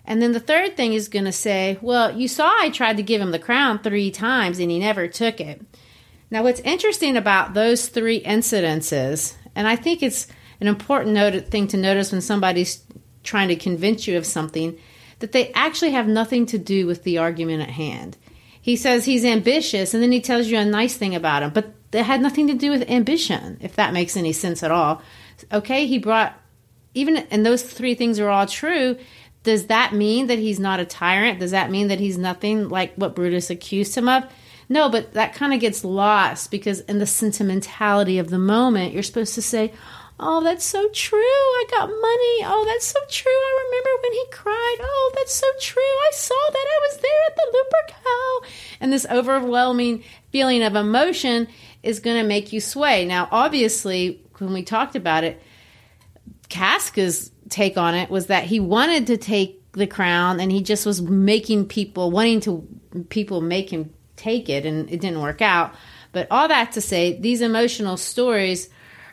And 0.05 0.21
then 0.21 0.33
the 0.33 0.41
third 0.41 0.77
thing 0.77 0.93
is 0.93 1.09
going 1.09 1.25
to 1.25 1.33
say, 1.33 1.79
Well, 1.81 2.15
you 2.15 2.29
saw 2.29 2.55
I 2.61 2.69
tried 2.69 2.99
to 2.99 3.03
give 3.03 3.23
him 3.23 3.31
the 3.31 3.39
crown 3.39 3.79
three 3.79 4.11
times 4.11 4.59
and 4.59 4.71
he 4.71 4.79
never 4.79 5.09
took 5.09 5.41
it. 5.41 5.63
Now, 6.31 6.43
what's 6.43 6.61
interesting 6.61 7.17
about 7.17 7.55
those 7.55 7.89
three 7.89 8.23
incidences, 8.23 9.37
and 9.55 9.67
I 9.67 9.77
think 9.77 10.03
it's 10.03 10.27
an 10.61 10.67
important 10.67 11.15
note, 11.15 11.47
thing 11.47 11.67
to 11.69 11.79
notice 11.79 12.13
when 12.13 12.21
somebody's 12.21 12.85
trying 13.23 13.49
to 13.49 13.57
convince 13.57 14.07
you 14.07 14.19
of 14.19 14.27
something, 14.27 14.79
that 15.21 15.33
they 15.33 15.53
actually 15.53 15.91
have 15.91 16.07
nothing 16.07 16.47
to 16.47 16.59
do 16.59 16.87
with 16.87 17.03
the 17.03 17.19
argument 17.19 17.63
at 17.63 17.71
hand. 17.71 18.17
He 18.61 18.77
says 18.77 19.05
he's 19.05 19.25
ambitious, 19.25 19.95
and 19.95 20.03
then 20.03 20.13
he 20.13 20.21
tells 20.21 20.49
you 20.49 20.59
a 20.59 20.65
nice 20.65 20.97
thing 20.97 21.15
about 21.15 21.43
him, 21.43 21.51
but 21.51 21.73
that 21.91 22.05
had 22.05 22.21
nothing 22.21 22.49
to 22.49 22.55
do 22.55 22.71
with 22.71 22.89
ambition, 22.91 23.59
if 23.61 23.77
that 23.77 23.93
makes 23.93 24.17
any 24.17 24.33
sense 24.33 24.63
at 24.63 24.71
all. 24.71 25.03
Okay, 25.53 25.87
he 25.87 25.99
brought, 25.99 26.39
even, 26.95 27.17
and 27.17 27.47
those 27.47 27.63
three 27.63 27.95
things 27.95 28.19
are 28.19 28.29
all 28.29 28.47
true 28.47 28.99
does 29.49 29.67
that 29.69 29.95
mean 29.95 30.27
that 30.27 30.39
he's 30.39 30.61
not 30.61 30.79
a 30.79 30.85
tyrant? 30.85 31.41
Does 31.41 31.53
that 31.53 31.71
mean 31.71 31.89
that 31.89 32.01
he's 32.01 32.19
nothing 32.19 32.69
like 32.69 32.95
what 32.97 33.15
Brutus 33.15 33.49
accused 33.49 33.95
him 33.95 34.09
of? 34.09 34.25
No, 34.69 34.91
but 34.91 35.15
that 35.15 35.35
kind 35.35 35.55
of 35.55 35.61
gets 35.61 35.85
lost 35.85 36.51
because 36.51 36.81
in 36.81 36.99
the 36.99 37.07
sentimentality 37.07 38.19
of 38.19 38.29
the 38.29 38.39
moment, 38.39 38.93
you're 38.93 39.03
supposed 39.03 39.35
to 39.37 39.43
say, 39.43 39.73
Oh, 40.21 40.43
that's 40.43 40.65
so 40.65 40.89
true. 40.89 41.19
I 41.19 41.65
got 41.71 41.89
money. 41.89 42.43
Oh, 42.45 42.65
that's 42.69 42.87
so 42.87 42.99
true. 43.09 43.31
I 43.31 43.65
remember 43.67 43.91
when 44.03 44.13
he 44.13 44.25
cried. 44.33 44.77
Oh, 44.81 45.13
that's 45.15 45.35
so 45.35 45.47
true. 45.61 45.83
I 45.83 46.11
saw 46.13 46.35
that. 46.51 46.67
I 46.67 46.89
was 46.89 46.97
there 46.97 47.11
at 47.29 47.37
the 47.37 47.57
Lupercal. 47.57 48.51
And 48.81 48.93
this 48.93 49.07
overwhelming 49.09 50.03
feeling 50.33 50.63
of 50.63 50.75
emotion 50.75 51.47
is 51.83 52.01
going 52.01 52.21
to 52.21 52.27
make 52.27 52.53
you 52.53 52.61
sway. 52.61 53.05
Now, 53.05 53.29
obviously, 53.31 54.21
when 54.39 54.53
we 54.53 54.65
talked 54.65 54.97
about 54.97 55.23
it, 55.23 55.41
Casca's 56.49 57.31
take 57.49 57.77
on 57.77 57.95
it 57.95 58.11
was 58.11 58.27
that 58.27 58.45
he 58.45 58.61
wanted 58.61 59.07
to 59.09 59.17
take 59.17 59.59
the 59.73 59.87
crown 59.87 60.41
and 60.41 60.51
he 60.51 60.63
just 60.63 60.85
was 60.85 61.01
making 61.01 61.67
people 61.67 62.11
wanting 62.11 62.41
to 62.41 62.67
people 63.11 63.41
make 63.41 63.71
him 63.71 63.93
take 64.17 64.49
it 64.49 64.67
and 64.67 64.91
it 64.91 65.01
didn't 65.01 65.21
work 65.21 65.41
out 65.41 65.73
but 66.11 66.27
all 66.31 66.49
that 66.49 66.73
to 66.73 66.81
say 66.81 67.19
these 67.21 67.41
emotional 67.41 67.97
stories 67.97 68.69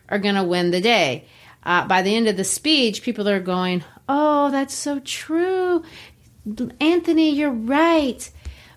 are 0.09 0.19
going 0.19 0.35
to 0.35 0.43
win 0.43 0.71
the 0.71 0.81
day 0.81 1.25
uh, 1.63 1.87
by 1.87 2.01
the 2.01 2.15
end 2.15 2.27
of 2.27 2.37
the 2.37 2.43
speech 2.43 3.01
people 3.01 3.27
are 3.27 3.39
going 3.39 3.83
oh 4.07 4.51
that's 4.51 4.73
so 4.73 4.99
true 4.99 5.83
anthony 6.79 7.31
you're 7.31 7.49
right 7.51 8.29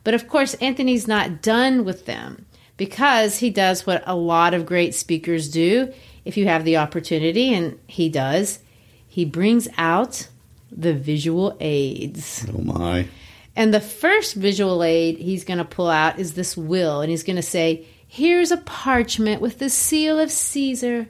but 0.05 0.15
of 0.15 0.29
course 0.29 0.55
anthony's 0.55 1.07
not 1.07 1.43
done 1.43 1.85
with 1.85 2.07
them 2.07 2.47
because 2.77 3.39
he 3.39 3.51
does 3.51 3.87
what 3.87 4.03
a 4.07 4.15
lot 4.15 4.55
of 4.55 4.67
great 4.67 4.95
speakers 4.95 5.51
do 5.51 5.93
if 6.25 6.37
you 6.37 6.47
have 6.47 6.65
the 6.65 6.77
opportunity 6.77 7.53
and 7.53 7.79
he 7.87 8.09
does 8.09 8.61
he 9.07 9.25
brings 9.25 9.69
out 9.77 10.29
the 10.71 10.95
visual 10.95 11.57
aids. 11.61 12.47
oh 12.55 12.61
my! 12.61 13.09
And 13.57 13.75
the 13.75 13.81
first 13.81 14.35
visual 14.35 14.83
aid 14.85 15.19
he's 15.19 15.45
going 15.45 15.59
to 15.59 15.65
pull 15.65 15.89
out 15.89 16.19
is 16.19 16.35
this 16.35 16.57
will, 16.57 17.01
and 17.01 17.11
he's 17.11 17.25
going 17.25 17.37
to 17.37 17.43
say, 17.43 17.87
Here's 18.07 18.51
a 18.51 18.59
parchment 18.59 19.43
with 19.43 19.59
the 19.59 19.69
seal 19.69 20.19
of 20.19 20.31
Caesar. 20.31 21.09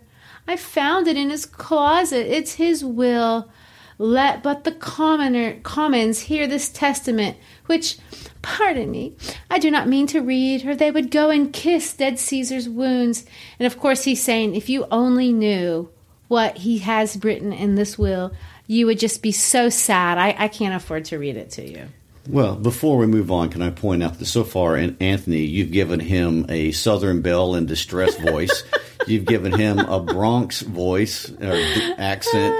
I 0.48 0.56
found 0.56 1.06
it 1.06 1.16
in 1.18 1.28
his 1.28 1.44
closet. 1.44 2.26
It's 2.26 2.54
his 2.54 2.82
will. 2.82 3.50
Let 3.98 4.42
but 4.42 4.64
the 4.64 4.72
commoner 4.72 5.60
commons 5.60 6.20
hear 6.20 6.46
this 6.46 6.68
testament, 6.70 7.36
which, 7.66 7.98
pardon 8.42 8.90
me, 8.90 9.14
I 9.50 9.58
do 9.58 9.70
not 9.70 9.88
mean 9.88 10.06
to 10.08 10.20
read, 10.20 10.64
or 10.64 10.74
they 10.74 10.90
would 10.90 11.10
go 11.10 11.30
and 11.30 11.52
kiss 11.52 11.92
dead 11.92 12.18
Caesar's 12.18 12.68
wounds. 12.68 13.26
And 13.58 13.66
of 13.66 13.78
course, 13.78 14.04
he's 14.04 14.22
saying, 14.22 14.54
if 14.54 14.68
you 14.68 14.86
only 14.90 15.32
knew 15.32 15.90
what 16.28 16.58
he 16.58 16.78
has 16.78 17.22
written 17.22 17.52
in 17.52 17.74
this 17.74 17.98
will, 17.98 18.32
you 18.66 18.86
would 18.86 18.98
just 18.98 19.20
be 19.20 19.32
so 19.32 19.68
sad. 19.68 20.16
I, 20.16 20.34
I 20.38 20.48
can't 20.48 20.74
afford 20.74 21.04
to 21.06 21.18
read 21.18 21.36
it 21.36 21.50
to 21.52 21.68
you. 21.68 21.88
Well, 22.28 22.56
before 22.56 22.98
we 22.98 23.06
move 23.06 23.30
on, 23.30 23.48
can 23.48 23.62
I 23.62 23.70
point 23.70 24.02
out 24.02 24.18
that 24.18 24.26
so 24.26 24.44
far, 24.44 24.76
in 24.76 24.96
Anthony, 25.00 25.44
you've 25.46 25.72
given 25.72 25.98
him 25.98 26.44
a 26.50 26.72
Southern 26.72 27.22
Belle 27.22 27.54
in 27.54 27.64
distress 27.66 28.14
voice. 28.20 28.64
you've 29.06 29.24
given 29.24 29.52
him 29.52 29.78
a 29.78 29.98
Bronx 29.98 30.60
voice 30.60 31.30
or 31.30 31.58
accent. 31.98 32.54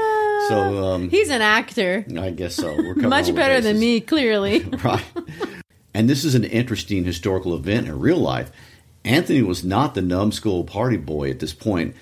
So 0.49 0.85
um, 0.85 1.11
He's 1.11 1.29
an 1.29 1.43
actor. 1.43 2.07
I 2.19 2.31
guess 2.31 2.55
so. 2.55 2.75
We're 2.75 2.95
Much 2.95 3.35
better 3.35 3.61
than 3.61 3.79
me, 3.79 4.01
clearly. 4.01 4.61
right? 4.83 5.05
And 5.93 6.09
this 6.09 6.25
is 6.25 6.35
an 6.35 6.45
interesting 6.45 7.05
historical 7.05 7.55
event 7.55 7.89
in 7.89 7.99
real 7.99 8.17
life. 8.19 8.51
Anthony 9.05 9.43
was 9.43 9.65
not 9.65 9.95
the 9.95 10.03
numbskull 10.03 10.65
party 10.65 10.97
boy 10.97 11.31
at 11.31 11.41
this 11.41 11.53
point. 11.53 11.95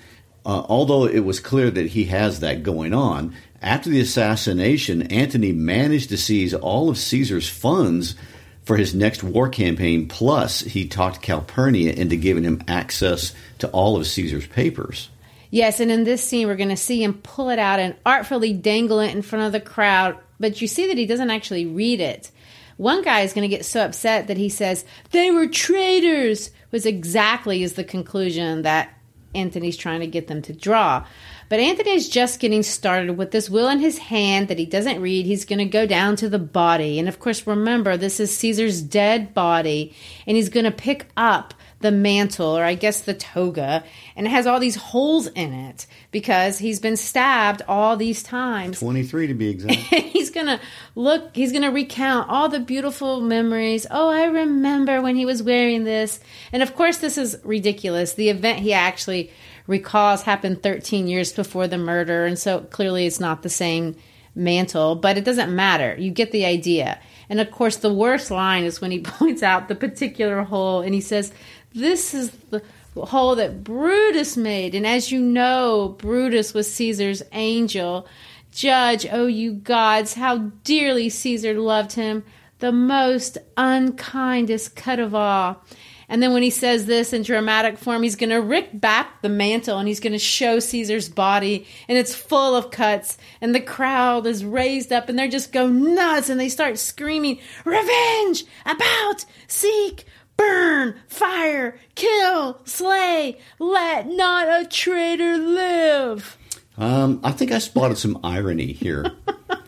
Uh, 0.47 0.65
although 0.69 1.05
it 1.05 1.19
was 1.19 1.41
clear 1.41 1.69
that 1.69 1.87
he 1.87 2.05
has 2.05 2.39
that 2.39 2.63
going 2.63 2.93
on, 2.93 3.35
after 3.61 3.89
the 3.89 3.99
assassination, 3.99 5.01
Antony 5.11 5.51
managed 5.51 6.07
to 6.09 6.17
seize 6.17 6.53
all 6.53 6.89
of 6.89 6.97
Caesar's 6.97 7.49
funds 7.49 8.15
for 8.63 8.77
his 8.77 8.95
next 8.95 9.23
war 9.23 9.49
campaign. 9.49 10.07
Plus, 10.07 10.61
he 10.61 10.87
talked 10.87 11.21
Calpurnia 11.21 11.91
into 11.91 12.15
giving 12.15 12.45
him 12.45 12.63
access 12.65 13.35
to 13.59 13.67
all 13.71 13.97
of 13.97 14.07
Caesar's 14.07 14.47
papers. 14.47 15.09
Yes, 15.49 15.81
and 15.81 15.91
in 15.91 16.05
this 16.05 16.23
scene, 16.23 16.47
we're 16.47 16.55
going 16.55 16.69
to 16.69 16.77
see 16.77 17.03
him 17.03 17.15
pull 17.15 17.49
it 17.49 17.59
out 17.59 17.79
and 17.79 17.95
artfully 18.05 18.53
dangle 18.53 19.01
it 19.01 19.13
in 19.13 19.23
front 19.23 19.45
of 19.45 19.51
the 19.51 19.59
crowd. 19.59 20.17
But 20.39 20.61
you 20.61 20.67
see 20.67 20.87
that 20.87 20.97
he 20.97 21.05
doesn't 21.05 21.29
actually 21.29 21.65
read 21.65 21.99
it. 21.99 22.31
One 22.77 23.01
guy 23.01 23.21
is 23.21 23.33
going 23.33 23.49
to 23.49 23.53
get 23.53 23.65
so 23.65 23.83
upset 23.83 24.27
that 24.27 24.37
he 24.37 24.47
says, 24.47 24.85
They 25.11 25.29
were 25.29 25.47
traitors, 25.47 26.51
was 26.71 26.85
exactly 26.85 27.63
is 27.63 27.73
the 27.73 27.83
conclusion 27.83 28.61
that 28.61 28.96
Antony's 29.35 29.77
trying 29.77 29.99
to 29.99 30.07
get 30.07 30.27
them 30.27 30.41
to 30.43 30.53
draw. 30.53 31.05
But 31.49 31.59
Anthony 31.59 31.91
is 31.91 32.09
just 32.09 32.39
getting 32.39 32.63
started 32.63 33.17
with 33.17 33.31
this 33.31 33.49
will 33.49 33.69
in 33.69 33.79
his 33.79 33.97
hand 33.97 34.47
that 34.49 34.59
he 34.59 34.65
doesn't 34.65 35.01
read. 35.01 35.25
He's 35.25 35.45
going 35.45 35.59
to 35.59 35.65
go 35.65 35.85
down 35.85 36.15
to 36.17 36.29
the 36.29 36.39
body. 36.39 36.99
And 36.99 37.07
of 37.07 37.19
course, 37.19 37.47
remember, 37.47 37.95
this 37.95 38.19
is 38.19 38.35
Caesar's 38.37 38.81
dead 38.81 39.33
body. 39.33 39.95
And 40.25 40.35
he's 40.35 40.49
going 40.49 40.65
to 40.65 40.71
pick 40.71 41.07
up 41.15 41.53
the 41.79 41.91
mantle, 41.91 42.57
or 42.57 42.63
I 42.63 42.73
guess 42.73 43.01
the 43.01 43.13
toga, 43.13 43.83
and 44.15 44.25
it 44.25 44.31
has 44.31 44.47
all 44.47 44.59
these 44.59 44.75
holes 44.75 45.27
in 45.27 45.53
it 45.53 45.85
because 46.11 46.57
he's 46.57 46.79
been 46.79 46.97
stabbed 46.97 47.61
all 47.67 47.95
these 47.95 48.23
times. 48.23 48.79
23 48.79 49.27
to 49.27 49.33
be 49.35 49.49
exact. 49.49 49.75
he's 49.93 50.31
going 50.31 50.47
to 50.47 50.59
look, 50.95 51.35
he's 51.35 51.51
going 51.51 51.63
to 51.63 51.69
recount 51.69 52.29
all 52.29 52.49
the 52.49 52.59
beautiful 52.59 53.21
memories. 53.21 53.85
Oh, 53.91 54.09
I 54.09 54.25
remember 54.25 55.01
when 55.01 55.15
he 55.15 55.25
was 55.25 55.43
wearing 55.43 55.83
this. 55.83 56.19
And 56.51 56.63
of 56.63 56.75
course, 56.75 56.97
this 56.97 57.17
is 57.17 57.37
ridiculous. 57.43 58.13
The 58.13 58.29
event 58.29 58.59
he 58.59 58.73
actually 58.73 59.31
recalls 59.67 60.23
happened 60.23 60.63
13 60.63 61.07
years 61.07 61.31
before 61.31 61.67
the 61.67 61.77
murder, 61.77 62.25
and 62.25 62.39
so 62.39 62.61
clearly 62.61 63.05
it's 63.05 63.19
not 63.19 63.43
the 63.43 63.49
same 63.49 63.95
mantle, 64.33 64.95
but 64.95 65.17
it 65.17 65.25
doesn't 65.25 65.53
matter. 65.53 65.95
You 65.97 66.11
get 66.11 66.31
the 66.31 66.45
idea. 66.45 66.99
And 67.29 67.39
of 67.39 67.51
course, 67.51 67.77
the 67.77 67.93
worst 67.93 68.31
line 68.31 68.63
is 68.63 68.79
when 68.79 68.91
he 68.91 68.99
points 69.01 69.43
out 69.43 69.67
the 69.67 69.75
particular 69.75 70.43
hole 70.43 70.81
and 70.81 70.93
he 70.93 71.01
says, 71.01 71.31
This 71.73 72.13
is 72.13 72.31
the 72.49 72.61
hole 72.95 73.35
that 73.35 73.63
Brutus 73.63 74.37
made. 74.37 74.73
And 74.73 74.87
as 74.87 75.11
you 75.11 75.19
know, 75.21 75.95
Brutus 75.97 76.53
was 76.53 76.71
Caesar's 76.73 77.23
angel. 77.31 78.07
Judge, 78.51 79.05
oh, 79.11 79.27
you 79.27 79.53
gods, 79.53 80.15
how 80.15 80.37
dearly 80.63 81.09
Caesar 81.09 81.53
loved 81.59 81.93
him, 81.93 82.23
the 82.59 82.71
most 82.71 83.37
unkindest 83.55 84.75
cut 84.75 84.99
of 84.99 85.13
all. 85.13 85.63
And 86.09 86.23
then 86.23 86.31
when 86.31 86.43
he 86.43 86.49
says 86.49 86.85
this 86.85 87.11
in 87.11 87.23
dramatic 87.23 87.77
form, 87.77 88.01
he's 88.01 88.15
going 88.15 88.29
to 88.29 88.41
rip 88.41 88.69
back 88.73 89.21
the 89.21 89.29
mantle 89.29 89.77
and 89.77 89.87
he's 89.87 89.99
going 89.99 90.13
to 90.13 90.19
show 90.19 90.59
Caesar's 90.59 91.09
body, 91.09 91.67
and 91.89 91.97
it's 91.97 92.15
full 92.15 92.55
of 92.55 92.71
cuts. 92.71 93.17
And 93.41 93.53
the 93.53 93.59
crowd 93.59 94.25
is 94.25 94.45
raised 94.45 94.93
up 94.93 95.09
and 95.09 95.19
they 95.19 95.27
just 95.27 95.51
go 95.51 95.67
nuts 95.67 96.29
and 96.29 96.39
they 96.39 96.49
start 96.49 96.77
screaming, 96.77 97.39
Revenge! 97.65 98.45
About! 98.65 99.25
Seek! 99.47 100.05
Burn! 100.37 100.95
Fire! 101.07 101.77
Kill! 101.95 102.61
Slay! 102.63 103.37
Let 103.59 104.07
not 104.07 104.47
a 104.47 104.65
traitor 104.65 105.37
live! 105.37 106.37
Um, 106.77 107.19
I 107.23 107.31
think 107.31 107.51
I 107.51 107.57
spotted 107.57 107.97
some 107.97 108.19
irony 108.23 108.71
here. 108.71 109.11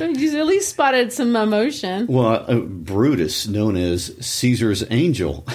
you 0.00 0.38
at 0.38 0.46
least 0.46 0.70
spotted 0.70 1.12
some 1.12 1.34
emotion. 1.36 2.06
Well, 2.06 2.44
uh, 2.46 2.60
Brutus, 2.60 3.46
known 3.46 3.76
as 3.76 4.14
Caesar's 4.20 4.84
angel. 4.90 5.46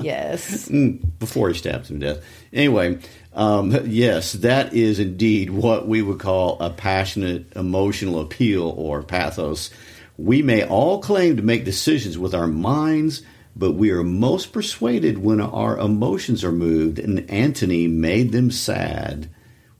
yes. 0.00 0.68
Before 1.18 1.48
he 1.48 1.54
stabs 1.54 1.90
him 1.90 2.00
to 2.00 2.14
death. 2.14 2.24
Anyway, 2.52 2.98
um, 3.32 3.72
yes, 3.86 4.32
that 4.34 4.74
is 4.74 5.00
indeed 5.00 5.50
what 5.50 5.88
we 5.88 6.02
would 6.02 6.20
call 6.20 6.60
a 6.60 6.70
passionate 6.70 7.54
emotional 7.56 8.20
appeal 8.20 8.68
or 8.68 9.02
pathos. 9.02 9.70
We 10.16 10.42
may 10.42 10.64
all 10.64 11.00
claim 11.00 11.36
to 11.36 11.42
make 11.42 11.64
decisions 11.64 12.16
with 12.16 12.34
our 12.34 12.46
minds, 12.46 13.22
but 13.56 13.72
we 13.72 13.90
are 13.90 14.04
most 14.04 14.52
persuaded 14.52 15.18
when 15.18 15.40
our 15.40 15.76
emotions 15.76 16.44
are 16.44 16.52
moved, 16.52 17.00
and 17.00 17.28
Antony 17.28 17.88
made 17.88 18.30
them 18.30 18.50
sad 18.52 19.28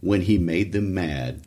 when 0.00 0.22
he 0.22 0.38
made 0.38 0.72
them 0.72 0.92
mad. 0.92 1.40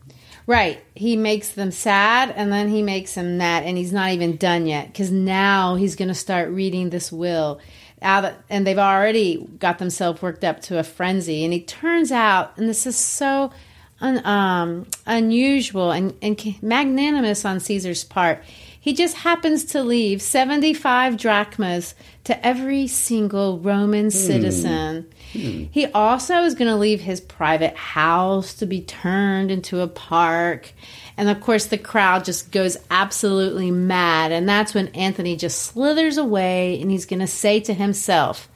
Right. 0.48 0.82
He 0.96 1.18
makes 1.18 1.50
them 1.50 1.72
sad 1.72 2.32
and 2.32 2.52
then 2.52 2.70
he 2.70 2.82
makes 2.82 3.16
them 3.16 3.38
mad 3.38 3.64
and 3.64 3.78
he's 3.78 3.92
not 3.92 4.12
even 4.12 4.38
done 4.38 4.66
yet 4.66 4.88
because 4.88 5.12
now 5.12 5.76
he's 5.76 5.98
going 5.98 6.08
to 6.08 6.16
start 6.16 6.50
reading 6.50 6.90
this 6.90 7.12
will. 7.12 7.60
And 8.02 8.66
they've 8.66 8.78
already 8.78 9.46
got 9.60 9.78
themselves 9.78 10.22
worked 10.22 10.46
up 10.46 10.62
to 10.62 10.80
a 10.80 10.84
frenzy. 10.84 11.44
And 11.44 11.54
it 11.54 11.68
turns 11.68 12.14
out, 12.14 12.58
and 12.58 12.70
this 12.70 12.86
is 12.86 12.96
so 12.96 13.52
un, 14.00 14.26
um, 14.26 14.88
unusual 15.06 15.92
and, 15.92 16.14
and 16.22 16.62
magnanimous 16.62 17.44
on 17.44 17.60
Caesar's 17.60 18.06
part, 18.06 18.42
he 18.80 18.94
just 18.94 19.18
happens 19.18 19.66
to 19.66 19.84
leave 19.84 20.22
75 20.22 21.18
drachmas 21.18 21.94
to 22.24 22.46
every 22.46 22.88
single 22.88 23.60
Roman 23.60 24.12
citizen. 24.12 25.08
Hmm. 25.34 25.66
He 25.72 25.86
also 25.88 26.44
is 26.44 26.56
going 26.56 26.70
to 26.70 26.78
leave 26.78 27.02
his 27.02 27.22
private 27.22 27.76
house 27.76 28.54
to 28.56 28.66
be 28.66 28.82
turned 28.82 29.52
into 29.52 29.82
a 29.82 29.88
park. 29.88 30.72
And 31.18 31.30
of 31.30 31.42
course, 31.42 31.66
the 31.66 31.78
crowd 31.78 32.26
just 32.26 32.52
goes 32.52 32.78
absolutely 32.90 33.72
mad. 33.72 34.32
And 34.32 34.48
that's 34.48 34.74
when 34.74 34.88
Anthony 34.90 35.36
just 35.36 35.62
slithers 35.62 36.18
away 36.18 36.80
and 36.82 36.90
he's 36.90 37.06
going 37.06 37.20
to 37.20 37.28
say 37.28 37.60
to 37.62 37.74
himself, 37.74 38.48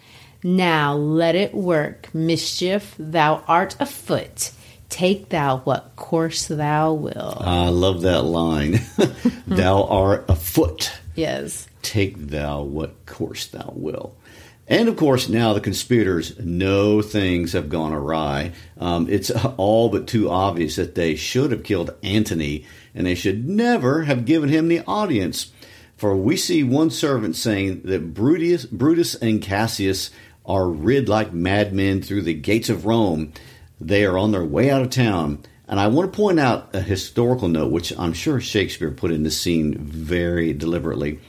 Now 0.43 0.93
let 0.95 1.35
it 1.35 1.53
work, 1.53 2.13
mischief, 2.13 2.95
thou 2.97 3.43
art 3.47 3.75
afoot. 3.79 4.51
Take 4.89 5.29
thou 5.29 5.59
what 5.59 5.95
course 5.95 6.47
thou 6.47 6.93
will. 6.93 7.37
I 7.39 7.69
love 7.69 8.01
that 8.01 8.23
line. 8.23 8.81
thou 9.47 9.83
art 9.85 10.25
afoot. 10.27 10.91
Yes. 11.15 11.67
Take 11.81 12.17
thou 12.17 12.63
what 12.63 13.05
course 13.05 13.47
thou 13.47 13.71
will. 13.75 14.15
And 14.67 14.87
of 14.87 14.95
course, 14.95 15.27
now 15.27 15.53
the 15.53 15.59
conspirators 15.59 16.39
know 16.39 17.01
things 17.01 17.53
have 17.53 17.67
gone 17.67 17.93
awry. 17.93 18.53
Um, 18.77 19.07
it's 19.09 19.29
all 19.57 19.89
but 19.89 20.07
too 20.07 20.29
obvious 20.29 20.77
that 20.77 20.95
they 20.95 21.15
should 21.15 21.51
have 21.51 21.63
killed 21.63 21.93
Antony, 22.03 22.65
and 22.95 23.05
they 23.05 23.15
should 23.15 23.47
never 23.47 24.03
have 24.03 24.25
given 24.25 24.49
him 24.49 24.67
the 24.67 24.83
audience. 24.87 25.51
For 25.97 26.15
we 26.15 26.37
see 26.37 26.63
one 26.63 26.89
servant 26.89 27.35
saying 27.35 27.81
that 27.83 28.13
Brutus, 28.13 28.65
Brutus 28.65 29.13
and 29.15 29.41
Cassius 29.41 30.09
are 30.45 30.67
rid 30.67 31.09
like 31.09 31.33
madmen 31.33 32.01
through 32.01 32.23
the 32.23 32.33
gates 32.33 32.69
of 32.69 32.85
Rome. 32.85 33.33
They 33.79 34.05
are 34.05 34.17
on 34.17 34.31
their 34.31 34.45
way 34.45 34.69
out 34.69 34.81
of 34.81 34.89
town. 34.89 35.43
And 35.67 35.79
I 35.79 35.87
want 35.87 36.11
to 36.11 36.17
point 36.17 36.39
out 36.39 36.73
a 36.73 36.81
historical 36.81 37.47
note, 37.47 37.71
which 37.71 37.97
I'm 37.97 38.13
sure 38.13 38.41
Shakespeare 38.41 38.91
put 38.91 39.11
in 39.11 39.23
the 39.23 39.31
scene 39.31 39.77
very 39.77 40.53
deliberately. 40.53 41.19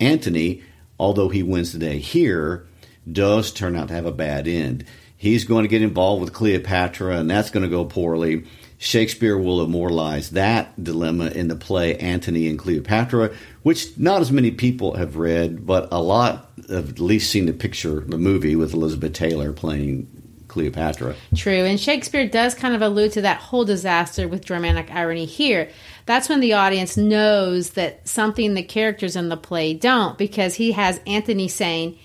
Antony, 0.00 0.62
although 0.98 1.28
he 1.28 1.42
wins 1.42 1.72
the 1.72 1.78
day 1.78 1.98
here, 1.98 2.66
does 3.10 3.52
turn 3.52 3.76
out 3.76 3.88
to 3.88 3.94
have 3.94 4.06
a 4.06 4.12
bad 4.12 4.48
end. 4.48 4.84
He's 5.16 5.44
going 5.44 5.62
to 5.62 5.68
get 5.68 5.82
involved 5.82 6.22
with 6.22 6.32
Cleopatra, 6.32 7.16
and 7.16 7.30
that's 7.30 7.50
going 7.50 7.62
to 7.62 7.70
go 7.70 7.84
poorly. 7.84 8.44
Shakespeare 8.78 9.38
will 9.38 9.62
immortalize 9.62 10.30
that 10.30 10.82
dilemma 10.82 11.28
in 11.28 11.48
the 11.48 11.56
play 11.56 11.96
Antony 11.96 12.48
and 12.48 12.58
Cleopatra, 12.58 13.32
which 13.62 13.96
not 13.96 14.20
as 14.20 14.30
many 14.30 14.50
people 14.50 14.96
have 14.96 15.16
read, 15.16 15.66
but 15.66 15.88
a 15.90 16.02
lot 16.02 16.50
have 16.68 16.90
at 16.90 17.00
least 17.00 17.30
seen 17.30 17.46
the 17.46 17.54
picture, 17.54 18.00
the 18.00 18.18
movie 18.18 18.54
with 18.54 18.74
Elizabeth 18.74 19.14
Taylor 19.14 19.54
playing 19.54 20.06
Cleopatra. 20.48 21.14
True, 21.34 21.64
and 21.64 21.80
Shakespeare 21.80 22.28
does 22.28 22.54
kind 22.54 22.74
of 22.74 22.82
allude 22.82 23.12
to 23.12 23.22
that 23.22 23.40
whole 23.40 23.64
disaster 23.64 24.28
with 24.28 24.44
dramatic 24.44 24.90
irony 24.90 25.24
here. 25.24 25.70
That's 26.04 26.28
when 26.28 26.40
the 26.40 26.52
audience 26.52 26.98
knows 26.98 27.70
that 27.70 28.06
something 28.06 28.52
the 28.52 28.62
characters 28.62 29.16
in 29.16 29.30
the 29.30 29.36
play 29.36 29.72
don't, 29.72 30.18
because 30.18 30.56
he 30.56 30.72
has 30.72 31.00
Antony 31.06 31.48
saying, 31.48 31.98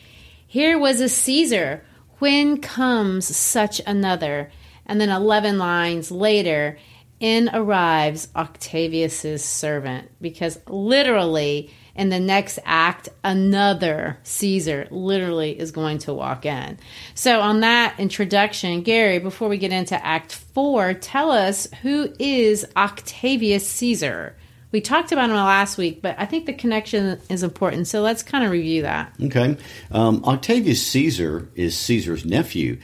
here 0.52 0.78
was 0.78 1.00
a 1.00 1.08
Caesar. 1.08 1.82
When 2.20 2.60
comes 2.60 3.34
such 3.34 3.80
another? 3.88 4.52
And 4.86 5.00
then 5.00 5.08
11 5.08 5.58
lines 5.58 6.12
later, 6.12 6.78
in 7.22 7.50
arrives 7.54 8.28
Octavius's 8.36 9.46
servant. 9.46 10.12
Because 10.20 10.60
literally, 10.68 11.72
in 11.96 12.10
the 12.10 12.20
next 12.20 12.60
act, 12.66 13.08
another 13.24 14.20
Caesar 14.24 14.90
literally 14.92 15.58
is 15.58 15.72
going 15.72 16.00
to 16.00 16.14
walk 16.14 16.46
in. 16.46 16.78
So, 17.16 17.40
on 17.40 17.62
that 17.62 17.98
introduction, 17.98 18.82
Gary, 18.82 19.20
before 19.20 19.48
we 19.48 19.58
get 19.58 19.72
into 19.72 20.06
Act 20.06 20.36
4, 20.36 20.96
tell 20.96 21.32
us 21.32 21.70
who 21.82 22.14
is 22.20 22.68
Octavius 22.76 23.66
Caesar? 23.70 24.36
We 24.72 24.82
talked 24.82 25.12
about 25.12 25.30
him 25.30 25.36
last 25.36 25.78
week, 25.78 26.02
but 26.02 26.16
I 26.18 26.26
think 26.26 26.46
the 26.46 26.54
connection 26.54 27.20
is 27.30 27.44
important. 27.44 27.88
So 27.88 28.02
let's 28.02 28.24
kind 28.24 28.46
of 28.46 28.52
review 28.52 28.84
that. 28.84 29.14
Okay. 29.22 29.58
Um, 29.92 30.24
Octavius 30.24 30.86
Caesar 30.88 31.50
is 31.56 31.78
Caesar's 31.78 32.26
nephew. 32.26 32.80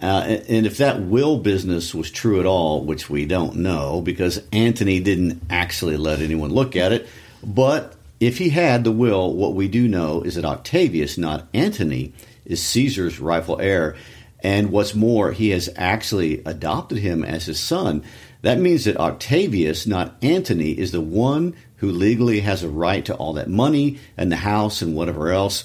Uh, 0.00 0.38
and 0.48 0.66
if 0.66 0.78
that 0.78 1.00
will 1.00 1.38
business 1.38 1.94
was 1.94 2.10
true 2.10 2.40
at 2.40 2.46
all, 2.46 2.84
which 2.84 3.08
we 3.08 3.24
don't 3.24 3.56
know 3.56 4.00
because 4.00 4.42
Antony 4.52 4.98
didn't 4.98 5.42
actually 5.48 5.96
let 5.96 6.20
anyone 6.20 6.50
look 6.50 6.74
at 6.74 6.92
it, 6.92 7.08
but 7.42 7.94
if 8.18 8.38
he 8.38 8.50
had 8.50 8.84
the 8.84 8.92
will, 8.92 9.34
what 9.34 9.54
we 9.54 9.68
do 9.68 9.88
know 9.88 10.22
is 10.22 10.36
that 10.36 10.44
Octavius, 10.44 11.18
not 11.18 11.48
Antony, 11.54 12.12
is 12.44 12.62
Caesar's 12.62 13.18
rightful 13.18 13.60
heir. 13.60 13.96
And 14.40 14.70
what's 14.70 14.94
more, 14.94 15.30
he 15.30 15.50
has 15.50 15.68
actually 15.76 16.42
adopted 16.44 16.98
him 16.98 17.24
as 17.24 17.46
his 17.46 17.60
son. 17.60 18.04
That 18.42 18.58
means 18.58 18.84
that 18.84 18.96
Octavius, 18.96 19.86
not 19.86 20.16
Antony, 20.22 20.72
is 20.72 20.92
the 20.92 21.00
one 21.00 21.54
who 21.76 21.90
legally 21.90 22.40
has 22.40 22.62
a 22.62 22.68
right 22.68 23.04
to 23.06 23.14
all 23.14 23.32
that 23.34 23.48
money 23.48 23.98
and 24.16 24.30
the 24.30 24.36
house 24.36 24.82
and 24.82 24.94
whatever 24.94 25.30
else. 25.30 25.64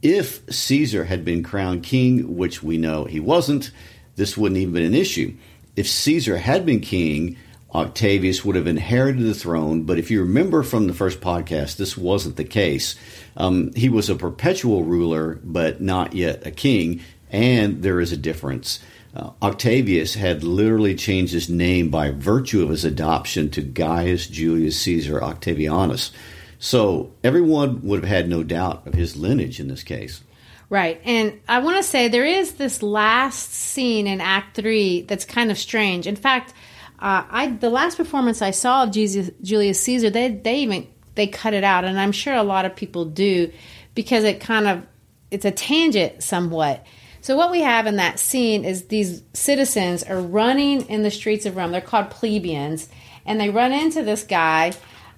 If 0.00 0.42
Caesar 0.52 1.04
had 1.04 1.24
been 1.24 1.42
crowned 1.42 1.82
king, 1.82 2.36
which 2.36 2.62
we 2.62 2.78
know 2.78 3.04
he 3.04 3.20
wasn't, 3.20 3.70
this 4.16 4.36
wouldn't 4.36 4.60
even 4.60 4.74
been 4.74 4.84
an 4.84 4.94
issue. 4.94 5.36
If 5.76 5.88
Caesar 5.88 6.38
had 6.38 6.66
been 6.66 6.80
king, 6.80 7.36
Octavius 7.74 8.44
would 8.44 8.56
have 8.56 8.66
inherited 8.66 9.22
the 9.22 9.34
throne. 9.34 9.84
But 9.84 9.98
if 9.98 10.10
you 10.10 10.22
remember 10.22 10.62
from 10.62 10.86
the 10.86 10.94
first 10.94 11.20
podcast, 11.20 11.76
this 11.76 11.96
wasn't 11.96 12.36
the 12.36 12.44
case. 12.44 12.96
Um, 13.36 13.72
he 13.74 13.88
was 13.88 14.10
a 14.10 14.14
perpetual 14.14 14.84
ruler, 14.84 15.40
but 15.42 15.80
not 15.80 16.12
yet 16.12 16.46
a 16.46 16.50
king. 16.50 17.00
And 17.30 17.82
there 17.82 18.00
is 18.00 18.12
a 18.12 18.16
difference. 18.16 18.80
Uh, 19.14 19.30
Octavius 19.42 20.14
had 20.14 20.42
literally 20.42 20.94
changed 20.94 21.32
his 21.32 21.48
name 21.48 21.90
by 21.90 22.10
virtue 22.10 22.62
of 22.62 22.70
his 22.70 22.84
adoption 22.84 23.50
to 23.50 23.60
Gaius 23.60 24.26
Julius 24.26 24.80
Caesar 24.80 25.20
Octavianus. 25.20 26.10
So 26.58 27.12
everyone 27.22 27.82
would 27.82 28.00
have 28.00 28.08
had 28.08 28.28
no 28.28 28.42
doubt 28.42 28.86
of 28.86 28.94
his 28.94 29.16
lineage 29.16 29.60
in 29.60 29.68
this 29.68 29.82
case. 29.82 30.22
Right. 30.70 31.00
And 31.04 31.38
I 31.46 31.58
want 31.58 31.76
to 31.76 31.82
say 31.82 32.08
there 32.08 32.24
is 32.24 32.54
this 32.54 32.82
last 32.82 33.52
scene 33.52 34.06
in 34.06 34.22
Act 34.22 34.56
3 34.56 35.02
that's 35.02 35.26
kind 35.26 35.50
of 35.50 35.58
strange. 35.58 36.06
In 36.06 36.16
fact, 36.16 36.54
uh, 36.98 37.24
I 37.28 37.48
the 37.48 37.68
last 37.68 37.96
performance 37.96 38.40
I 38.40 38.52
saw 38.52 38.84
of 38.84 38.92
Jesus, 38.92 39.30
Julius 39.42 39.80
Caesar, 39.80 40.08
they 40.08 40.28
they 40.28 40.60
even 40.60 40.86
they 41.16 41.26
cut 41.26 41.52
it 41.52 41.64
out, 41.64 41.84
and 41.84 41.98
I'm 41.98 42.12
sure 42.12 42.32
a 42.32 42.44
lot 42.44 42.64
of 42.64 42.76
people 42.76 43.04
do 43.04 43.52
because 43.94 44.24
it 44.24 44.40
kind 44.40 44.68
of 44.68 44.86
it's 45.30 45.44
a 45.44 45.50
tangent 45.50 46.22
somewhat. 46.22 46.86
So 47.22 47.36
what 47.36 47.52
we 47.52 47.60
have 47.60 47.86
in 47.86 47.96
that 47.96 48.18
scene 48.18 48.64
is 48.64 48.86
these 48.86 49.22
citizens 49.32 50.02
are 50.02 50.20
running 50.20 50.88
in 50.88 51.04
the 51.04 51.10
streets 51.10 51.46
of 51.46 51.56
Rome. 51.56 51.70
They're 51.70 51.80
called 51.80 52.10
plebeians, 52.10 52.88
and 53.24 53.40
they 53.40 53.48
run 53.48 53.72
into 53.72 54.02
this 54.02 54.24
guy 54.24 54.72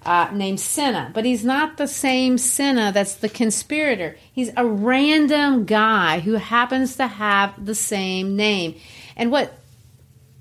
uh, 0.05 0.29
named 0.31 0.59
Cinna, 0.59 1.09
but 1.15 1.25
he's 1.25 1.43
not 1.43 1.77
the 1.77 1.87
same 1.87 2.37
Cinna 2.37 2.91
that's 2.91 3.15
the 3.15 3.27
conspirator. 3.27 4.17
He's 4.31 4.51
a 4.55 4.63
random 4.63 5.65
guy 5.65 6.19
who 6.19 6.33
happens 6.33 6.95
to 6.97 7.07
have 7.07 7.65
the 7.65 7.73
same 7.73 8.35
name. 8.35 8.75
And 9.15 9.31
what 9.31 9.57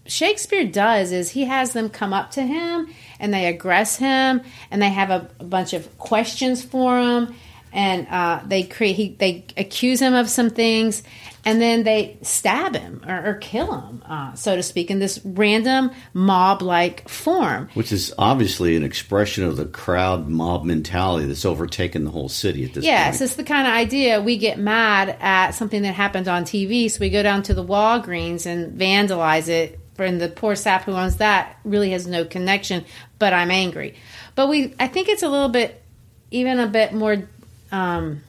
Shakespeare 0.05 0.66
does 0.66 1.12
is 1.12 1.31
he 1.31 1.44
has 1.44 1.72
them 1.72 1.88
come 1.88 2.12
up 2.12 2.33
to 2.33 2.42
him 2.42 2.92
and 3.18 3.33
they 3.33 3.50
aggress 3.50 3.96
him 3.96 4.42
and 4.70 4.83
they 4.83 4.90
have 4.90 5.09
a, 5.09 5.31
a 5.40 5.44
bunch 5.44 5.72
of 5.72 5.96
questions 5.96 6.62
for 6.62 7.00
him 7.00 7.35
and 7.74 8.07
uh, 8.09 8.40
they 8.46 8.62
create 8.62 8.96
he, 8.96 9.16
they 9.18 9.44
accuse 9.57 10.00
him 10.00 10.14
of 10.14 10.31
some 10.31 10.48
things 10.48 11.03
and 11.44 11.61
then 11.61 11.83
they 11.83 12.18
stab 12.22 12.74
him 12.74 13.02
or, 13.07 13.30
or 13.30 13.35
kill 13.35 13.80
him 13.80 14.02
uh, 14.07 14.35
so 14.35 14.57
to 14.57 14.62
speak 14.62 14.90
in 14.90 14.98
this 14.98 15.20
random 15.24 15.90
mob 16.12 16.62
like 16.62 17.09
form. 17.09 17.68
Which 17.74 17.92
is 17.92 18.14
obviously 18.18 18.76
an 18.76 18.85
expression 18.85 19.44
of 19.44 19.57
the 19.57 19.66
crowd 19.66 20.28
mob 20.28 20.64
mentality 20.64 21.26
that's 21.26 21.44
overtaken 21.44 22.04
the 22.04 22.11
whole 22.11 22.28
city 22.28 22.64
at 22.64 22.74
this 22.74 22.85
yes 22.85 23.18
point. 23.18 23.22
it's 23.22 23.37
the 23.37 23.44
kind 23.44 23.66
of 23.66 23.74
idea 23.74 24.20
we 24.20 24.37
get 24.37 24.59
mad 24.59 25.16
at 25.20 25.52
something 25.52 25.83
that 25.83 25.94
happened 25.94 26.28
on 26.28 26.44
tv 26.44 26.90
so 26.90 27.00
we 27.00 27.11
go 27.11 27.22
down 27.22 27.42
to 27.42 27.54
the 27.54 27.64
walgreens 27.64 28.46
and 28.46 28.78
vandalize 28.78 29.48
it. 29.48 29.80
And 29.96 30.20
the 30.20 30.28
poor 30.28 30.57
sap 30.57 30.83
who 30.83 30.92
owns 30.92 31.16
that 31.16 31.57
really 31.64 31.90
has 31.90 32.07
no 32.07 32.24
connection 32.24 32.85
but 33.18 33.33
i'm 33.33 33.50
angry. 33.50 33.94
But 34.35 34.48
we 34.48 34.74
i 34.80 34.88
think 34.88 35.09
it's 35.09 35.22
a 35.22 35.28
little 35.28 35.48
bit 35.48 35.83
even 36.30 36.59
a 36.59 36.66
bit 36.66 36.92
more 36.92 37.28
um, 37.70 38.22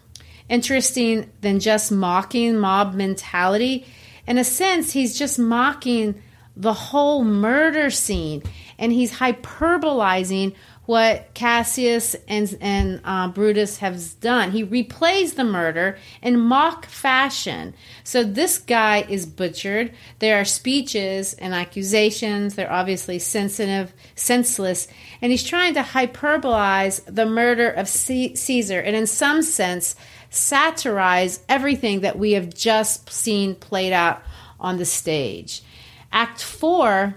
interesting 0.49 1.29
than 1.41 1.59
just 1.59 1.91
mocking 1.91 2.57
mob 2.57 2.93
mentality. 2.93 3.85
In 4.27 4.37
a 4.37 4.43
sense, 4.43 4.91
he's 4.91 5.17
just 5.17 5.37
mocking 5.39 6.21
the 6.55 6.73
whole 6.73 7.23
murder 7.23 7.89
scene 7.89 8.43
and 8.77 8.91
he's 8.91 9.11
hyperbolizing 9.11 10.55
what 10.85 11.33
Cassius 11.33 12.15
and, 12.27 12.55
and 12.61 13.01
uh, 13.03 13.27
Brutus 13.29 13.77
have 13.77 14.19
done. 14.19 14.51
He 14.51 14.63
replays 14.63 15.35
the 15.35 15.43
murder 15.43 15.97
in 16.21 16.39
mock 16.39 16.85
fashion. 16.85 17.73
So 18.03 18.23
this 18.23 18.59
guy 18.59 19.01
is 19.09 19.25
butchered. 19.25 19.93
There 20.19 20.39
are 20.39 20.45
speeches 20.45 21.33
and 21.33 21.53
accusations. 21.55 22.55
They're 22.55 22.71
obviously 22.71 23.17
sensitive, 23.17 23.93
senseless, 24.15 24.87
and 25.21 25.31
he's 25.31 25.43
trying 25.43 25.73
to 25.73 25.81
hyperbolize 25.81 27.03
the 27.07 27.25
murder 27.25 27.69
of 27.69 27.87
C- 27.87 28.35
Caesar, 28.35 28.79
and 28.79 28.95
in 28.95 29.07
some 29.07 29.41
sense, 29.41 29.95
satirize 30.35 31.39
everything 31.47 32.01
that 32.01 32.17
we 32.19 32.33
have 32.33 32.53
just 32.53 33.09
seen 33.09 33.55
played 33.55 33.93
out 33.93 34.21
on 34.59 34.77
the 34.77 34.85
stage. 34.85 35.63
Act 36.11 36.43
four 36.43 37.15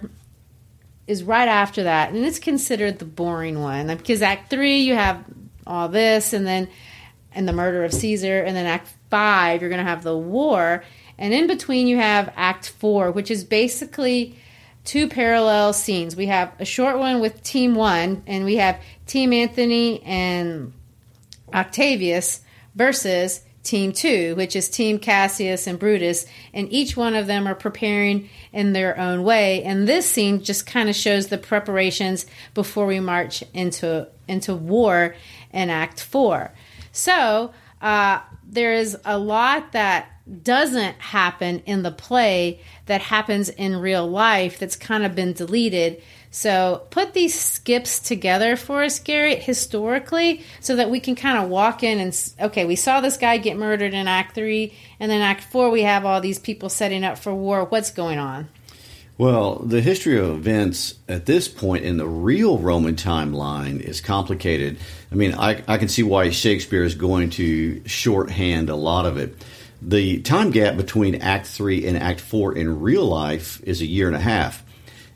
is 1.06 1.22
right 1.22 1.48
after 1.48 1.84
that, 1.84 2.12
and 2.12 2.24
it's 2.24 2.38
considered 2.38 2.98
the 2.98 3.04
boring 3.04 3.60
one 3.60 3.86
because 3.96 4.22
Act 4.22 4.50
Three 4.50 4.80
you 4.80 4.94
have 4.94 5.24
all 5.66 5.88
this, 5.88 6.32
and 6.32 6.46
then 6.46 6.68
and 7.32 7.48
the 7.48 7.52
murder 7.52 7.84
of 7.84 7.92
Caesar, 7.92 8.42
and 8.42 8.56
then 8.56 8.66
Act 8.66 8.88
Five 9.10 9.60
you're 9.60 9.70
going 9.70 9.84
to 9.84 9.90
have 9.90 10.02
the 10.02 10.16
war, 10.16 10.84
and 11.16 11.32
in 11.32 11.46
between 11.46 11.86
you 11.86 11.96
have 11.96 12.32
Act 12.36 12.68
Four, 12.68 13.10
which 13.10 13.30
is 13.30 13.44
basically 13.44 14.36
two 14.84 15.08
parallel 15.08 15.72
scenes. 15.72 16.14
We 16.14 16.26
have 16.26 16.52
a 16.58 16.64
short 16.64 16.98
one 16.98 17.20
with 17.20 17.42
Team 17.42 17.74
One, 17.74 18.22
and 18.26 18.44
we 18.44 18.56
have 18.56 18.80
Team 19.06 19.32
Anthony 19.32 20.02
and 20.02 20.72
Octavius 21.52 22.42
versus 22.74 23.42
Team 23.62 23.92
2, 23.92 24.34
which 24.36 24.56
is 24.56 24.68
Team 24.68 24.98
Cassius 24.98 25.66
and 25.66 25.78
Brutus, 25.78 26.24
and 26.54 26.72
each 26.72 26.96
one 26.96 27.14
of 27.14 27.26
them 27.26 27.46
are 27.46 27.54
preparing 27.54 28.30
in 28.52 28.72
their 28.72 28.98
own 28.98 29.24
way. 29.24 29.62
And 29.62 29.86
this 29.86 30.10
scene 30.10 30.42
just 30.42 30.66
kind 30.66 30.88
of 30.88 30.96
shows 30.96 31.26
the 31.26 31.38
preparations 31.38 32.24
before 32.54 32.86
we 32.86 33.00
march 33.00 33.44
into 33.52 34.08
into 34.26 34.54
war 34.54 35.14
in 35.52 35.70
Act 35.70 36.00
4. 36.00 36.52
So, 36.92 37.52
uh, 37.80 38.20
there 38.44 38.72
is 38.72 38.96
a 39.04 39.18
lot 39.18 39.72
that 39.72 40.10
doesn't 40.42 41.00
happen 41.00 41.60
in 41.60 41.82
the 41.82 41.90
play 41.90 42.60
that 42.86 43.00
happens 43.00 43.48
in 43.48 43.76
real 43.76 44.06
life 44.06 44.58
that's 44.58 44.76
kind 44.76 45.04
of 45.04 45.14
been 45.14 45.32
deleted 45.32 46.02
so 46.30 46.86
put 46.90 47.14
these 47.14 47.38
skips 47.38 48.00
together 48.00 48.56
for 48.56 48.82
us, 48.82 48.98
Gary, 48.98 49.36
historically, 49.36 50.42
so 50.60 50.76
that 50.76 50.90
we 50.90 51.00
can 51.00 51.14
kind 51.14 51.38
of 51.38 51.48
walk 51.48 51.82
in 51.82 51.98
and 51.98 52.32
okay, 52.40 52.64
we 52.64 52.76
saw 52.76 53.00
this 53.00 53.16
guy 53.16 53.38
get 53.38 53.56
murdered 53.56 53.94
in 53.94 54.06
Act 54.06 54.34
Three, 54.34 54.74
and 55.00 55.10
then 55.10 55.20
Act 55.20 55.44
Four, 55.44 55.70
we 55.70 55.82
have 55.82 56.04
all 56.04 56.20
these 56.20 56.38
people 56.38 56.68
setting 56.68 57.04
up 57.04 57.18
for 57.18 57.34
war. 57.34 57.64
What's 57.64 57.90
going 57.90 58.18
on? 58.18 58.48
Well, 59.18 59.56
the 59.56 59.80
history 59.80 60.16
of 60.16 60.28
events 60.28 60.94
at 61.08 61.26
this 61.26 61.48
point 61.48 61.84
in 61.84 61.96
the 61.96 62.06
real 62.06 62.56
Roman 62.58 62.94
timeline 62.94 63.80
is 63.80 64.00
complicated. 64.00 64.78
I 65.10 65.16
mean, 65.16 65.34
I, 65.34 65.64
I 65.66 65.76
can 65.78 65.88
see 65.88 66.04
why 66.04 66.30
Shakespeare 66.30 66.84
is 66.84 66.94
going 66.94 67.30
to 67.30 67.82
shorthand 67.84 68.70
a 68.70 68.76
lot 68.76 69.06
of 69.06 69.16
it. 69.16 69.34
The 69.82 70.20
time 70.20 70.52
gap 70.52 70.76
between 70.76 71.16
Act 71.16 71.48
3 71.48 71.86
and 71.86 71.98
Act 71.98 72.20
4 72.20 72.56
in 72.56 72.80
real 72.80 73.04
life 73.04 73.60
is 73.64 73.80
a 73.80 73.86
year 73.86 74.06
and 74.06 74.14
a 74.14 74.20
half. 74.20 74.62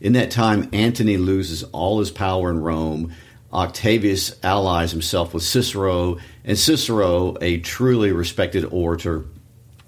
In 0.02 0.14
that 0.14 0.32
time, 0.32 0.68
Antony 0.72 1.16
loses 1.16 1.62
all 1.62 2.00
his 2.00 2.10
power 2.10 2.50
in 2.50 2.58
Rome. 2.60 3.14
Octavius 3.52 4.34
allies 4.42 4.90
himself 4.90 5.32
with 5.32 5.44
Cicero, 5.44 6.18
and 6.44 6.58
Cicero, 6.58 7.36
a 7.40 7.58
truly 7.58 8.10
respected 8.10 8.64
orator 8.64 9.24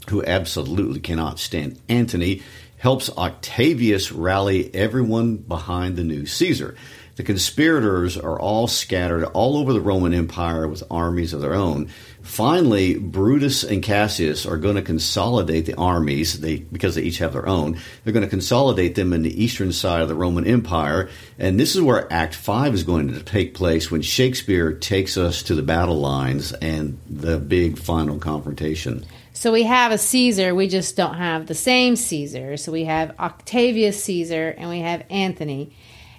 who 0.09 0.24
absolutely 0.24 1.00
cannot 1.00 1.40
stand 1.40 1.81
Antony, 1.88 2.42
helps 2.77 3.11
Octavius 3.11 4.12
rally 4.12 4.72
everyone 4.72 5.37
behind 5.37 5.96
the 5.96 6.05
new 6.05 6.27
Caesar. 6.27 6.77
The 7.16 7.22
conspirators 7.22 8.16
are 8.16 8.40
all 8.40 8.66
scattered 8.66 9.24
all 9.24 9.57
over 9.57 9.72
the 9.72 9.81
Roman 9.81 10.12
Empire 10.12 10.66
with 10.66 10.83
armies 10.90 11.33
of 11.33 11.40
their 11.40 11.55
own. 11.55 11.88
Finally, 12.22 12.98
Brutus 12.98 13.62
and 13.62 13.83
Cassius 13.83 14.46
are 14.46 14.57
going 14.57 14.74
to 14.74 14.83
consolidate 14.83 15.66
the 15.66 15.77
armies 15.77 16.40
they, 16.40 16.57
because 16.57 16.96
they 16.96 17.03
each 17.03 17.18
have 17.18 17.33
their 17.33 17.48
own. 17.48 17.79
They're 18.03 18.12
going 18.12 18.24
to 18.24 18.31
consolidate 18.31 18.96
them 18.96 19.12
in 19.12 19.22
the 19.22 19.42
eastern 19.42 19.72
side 19.72 20.00
of 20.00 20.09
the 20.09 20.14
Roman 20.16 20.44
Empire. 20.44 21.09
And 21.38 21.61
this 21.61 21.77
is 21.77 21.83
where 21.83 22.12
Act 22.12 22.35
5 22.35 22.74
is 22.74 22.83
going 22.83 23.12
to 23.12 23.22
take 23.22 23.55
place 23.55 23.90
when 23.90 24.03
Shakespeare 24.03 24.72
takes 24.72 25.16
us 25.16 25.42
to 25.44 25.55
the 25.55 25.62
battle 25.62 26.00
lines 26.00 26.53
and 26.55 26.98
the 27.09 27.38
big 27.38 27.79
final 27.79 28.18
confrontation. 28.18 29.05
So 29.35 29.53
we 29.53 29.64
have 29.64 29.92
a 29.92 29.98
Caesar, 29.98 30.55
we 30.55 30.66
just 30.68 30.96
don't 30.96 31.14
have 31.14 31.46
the 31.46 31.55
same 31.55 31.94
Caesar. 31.94 32.57
So 32.57 32.72
we 32.72 32.85
have 32.85 33.18
Octavius 33.20 34.03
Caesar 34.05 34.55
and 34.57 34.70
we 34.70 34.81
have 34.81 35.05
Antony. 35.11 35.72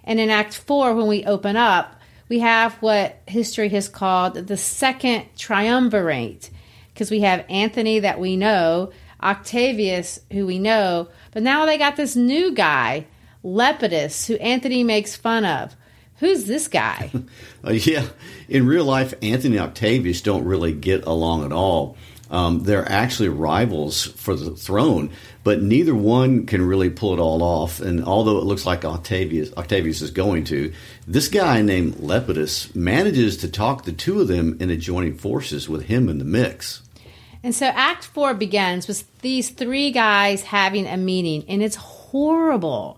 And 0.06 0.20
in 0.20 0.30
Act 0.30 0.56
4, 0.56 0.94
when 0.94 1.08
we 1.08 1.26
open 1.26 1.58
up, 1.58 2.00
we 2.30 2.40
have 2.40 2.74
what 2.76 3.22
history 3.28 3.70
has 3.70 3.90
called 3.90 4.36
the 4.36 4.58
second 4.58 5.26
triumvirate, 5.38 6.50
because 6.94 7.12
we 7.12 7.22
have 7.22 7.46
Anthony 7.50 8.00
that 8.00 8.20
we 8.20 8.38
know, 8.38 8.92
Octavius, 9.22 10.20
who 10.32 10.46
we 10.46 10.60
know, 10.60 11.10
but 11.32 11.44
now 11.44 11.66
they 11.66 11.78
got 11.78 11.96
this 11.96 12.16
new 12.16 12.54
guy, 12.54 13.06
Lepidus, 13.44 14.28
who 14.28 14.36
Anthony 14.36 14.84
makes 14.84 15.16
fun 15.16 15.46
of. 15.46 15.76
Who's 16.20 16.46
this 16.46 16.68
guy? 16.68 17.12
uh, 17.64 17.74
yeah, 17.74 18.08
in 18.48 18.66
real 18.66 18.86
life, 18.86 19.14
Anthony 19.22 19.58
and 19.58 19.68
Octavius 19.68 20.22
don't 20.22 20.46
really 20.46 20.74
get 20.74 21.06
along 21.06 21.46
at 21.46 21.52
all. 21.52 21.98
Um, 22.32 22.64
they're 22.64 22.90
actually 22.90 23.30
rivals 23.30 24.04
for 24.04 24.36
the 24.36 24.52
throne. 24.52 25.12
But 25.46 25.62
neither 25.62 25.94
one 25.94 26.48
can 26.48 26.66
really 26.66 26.90
pull 26.90 27.14
it 27.14 27.20
all 27.20 27.44
off. 27.44 27.80
And 27.80 28.04
although 28.04 28.40
it 28.40 28.46
looks 28.46 28.66
like 28.66 28.84
Octavius, 28.84 29.54
Octavius 29.56 30.02
is 30.02 30.10
going 30.10 30.44
to, 30.46 30.74
this 31.08 31.28
guy 31.28 31.62
named 31.62 31.98
Lepidus 31.98 32.76
manages 32.76 33.38
to 33.38 33.48
talk 33.48 33.86
the 33.86 33.92
two 33.92 34.20
of 34.20 34.28
them 34.28 34.58
into 34.60 34.76
joining 34.76 35.16
forces 35.16 35.70
with 35.70 35.84
him 35.84 36.10
in 36.10 36.18
the 36.18 36.26
mix. 36.26 36.82
And 37.44 37.54
so 37.54 37.68
Act 37.68 38.06
Four 38.06 38.34
begins 38.34 38.88
with 38.88 39.06
these 39.22 39.52
three 39.52 39.92
guys 39.92 40.42
having 40.42 40.88
a 40.88 40.98
meeting, 40.98 41.46
and 41.48 41.62
it's 41.62 41.76
horrible. 41.76 42.98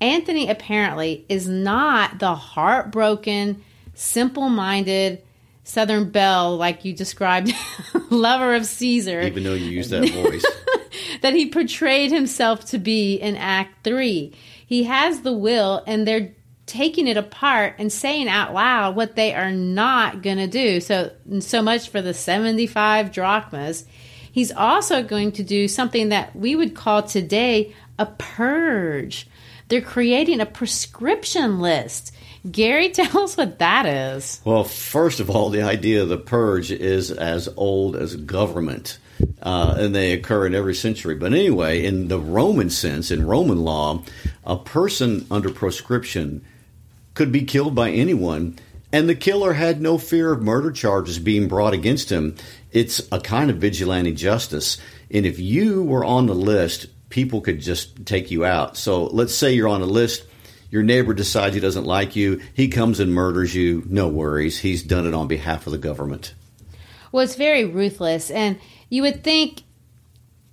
Anthony 0.00 0.48
apparently 0.48 1.26
is 1.28 1.48
not 1.48 2.20
the 2.20 2.36
heartbroken, 2.36 3.64
simple 3.94 4.48
minded 4.48 5.20
Southern 5.64 6.10
Belle, 6.10 6.56
like 6.56 6.84
you 6.84 6.92
described, 6.92 7.52
lover 8.10 8.54
of 8.54 8.66
Caesar. 8.66 9.20
Even 9.20 9.42
though 9.42 9.54
you 9.54 9.66
use 9.66 9.90
that 9.90 10.08
voice. 10.08 10.44
that 11.22 11.34
he 11.34 11.48
portrayed 11.48 12.10
himself 12.10 12.64
to 12.66 12.78
be 12.78 13.16
in 13.16 13.36
Act 13.36 13.84
Three. 13.84 14.32
He 14.66 14.84
has 14.84 15.22
the 15.22 15.32
will, 15.32 15.82
and 15.86 16.06
they're 16.06 16.34
taking 16.68 17.08
it 17.08 17.16
apart 17.16 17.74
and 17.78 17.90
saying 17.90 18.28
out 18.28 18.52
loud 18.52 18.94
what 18.94 19.16
they 19.16 19.34
are 19.34 19.50
not 19.50 20.22
going 20.22 20.36
to 20.36 20.46
do. 20.46 20.80
So, 20.80 21.10
so 21.40 21.62
much 21.62 21.88
for 21.88 22.02
the 22.02 22.14
75 22.14 23.10
drachmas. 23.10 23.86
He's 24.30 24.52
also 24.52 25.02
going 25.02 25.32
to 25.32 25.42
do 25.42 25.66
something 25.66 26.10
that 26.10 26.36
we 26.36 26.54
would 26.54 26.74
call 26.76 27.02
today 27.02 27.74
a 27.98 28.06
purge. 28.06 29.26
They're 29.68 29.80
creating 29.80 30.40
a 30.40 30.46
proscription 30.46 31.60
list. 31.60 32.14
Gary, 32.48 32.88
tell 32.90 33.22
us 33.22 33.36
what 33.36 33.58
that 33.58 33.86
is. 33.86 34.40
Well, 34.44 34.64
first 34.64 35.20
of 35.20 35.30
all, 35.30 35.50
the 35.50 35.62
idea 35.62 36.02
of 36.02 36.08
the 36.08 36.18
purge 36.18 36.70
is 36.70 37.10
as 37.10 37.48
old 37.56 37.96
as 37.96 38.14
government. 38.14 38.98
Uh, 39.42 39.74
and 39.78 39.94
they 39.94 40.12
occur 40.12 40.46
in 40.46 40.54
every 40.54 40.74
century. 40.74 41.14
But 41.14 41.32
anyway, 41.32 41.84
in 41.84 42.08
the 42.08 42.18
Roman 42.18 42.70
sense, 42.70 43.10
in 43.10 43.26
Roman 43.26 43.64
law, 43.64 44.02
a 44.44 44.56
person 44.56 45.26
under 45.30 45.50
proscription 45.50 46.44
could 47.14 47.32
be 47.32 47.44
killed 47.44 47.74
by 47.74 47.90
anyone, 47.90 48.58
and 48.92 49.08
the 49.08 49.14
killer 49.14 49.52
had 49.52 49.80
no 49.80 49.98
fear 49.98 50.32
of 50.32 50.42
murder 50.42 50.70
charges 50.70 51.18
being 51.18 51.48
brought 51.48 51.74
against 51.74 52.10
him. 52.10 52.36
It's 52.72 53.06
a 53.10 53.20
kind 53.20 53.50
of 53.50 53.58
vigilante 53.58 54.12
justice. 54.12 54.78
And 55.10 55.26
if 55.26 55.38
you 55.38 55.82
were 55.82 56.04
on 56.04 56.26
the 56.26 56.34
list, 56.34 56.86
people 57.08 57.40
could 57.40 57.60
just 57.60 58.06
take 58.06 58.30
you 58.30 58.44
out. 58.44 58.76
So 58.76 59.04
let's 59.04 59.34
say 59.34 59.52
you're 59.52 59.68
on 59.68 59.82
a 59.82 59.86
list, 59.86 60.24
your 60.70 60.82
neighbor 60.82 61.14
decides 61.14 61.54
he 61.54 61.60
doesn't 61.60 61.84
like 61.84 62.14
you, 62.16 62.40
he 62.54 62.68
comes 62.68 63.00
and 63.00 63.12
murders 63.12 63.54
you, 63.54 63.82
no 63.88 64.08
worries. 64.08 64.58
He's 64.58 64.82
done 64.82 65.06
it 65.06 65.14
on 65.14 65.26
behalf 65.28 65.66
of 65.66 65.72
the 65.72 65.78
government. 65.78 66.34
Well, 67.10 67.24
it's 67.24 67.36
very 67.36 67.64
ruthless. 67.64 68.30
And 68.30 68.58
you 68.88 69.02
would 69.02 69.22
think, 69.22 69.62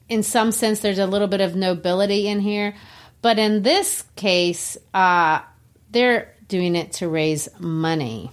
in 0.09 0.23
some 0.23 0.51
sense, 0.51 0.79
there's 0.79 0.99
a 0.99 1.07
little 1.07 1.27
bit 1.27 1.41
of 1.41 1.55
nobility 1.55 2.27
in 2.27 2.39
here. 2.39 2.75
But 3.21 3.39
in 3.39 3.63
this 3.63 4.03
case, 4.15 4.77
uh, 4.93 5.41
they're 5.89 6.35
doing 6.47 6.75
it 6.75 6.93
to 6.93 7.07
raise 7.07 7.49
money. 7.59 8.29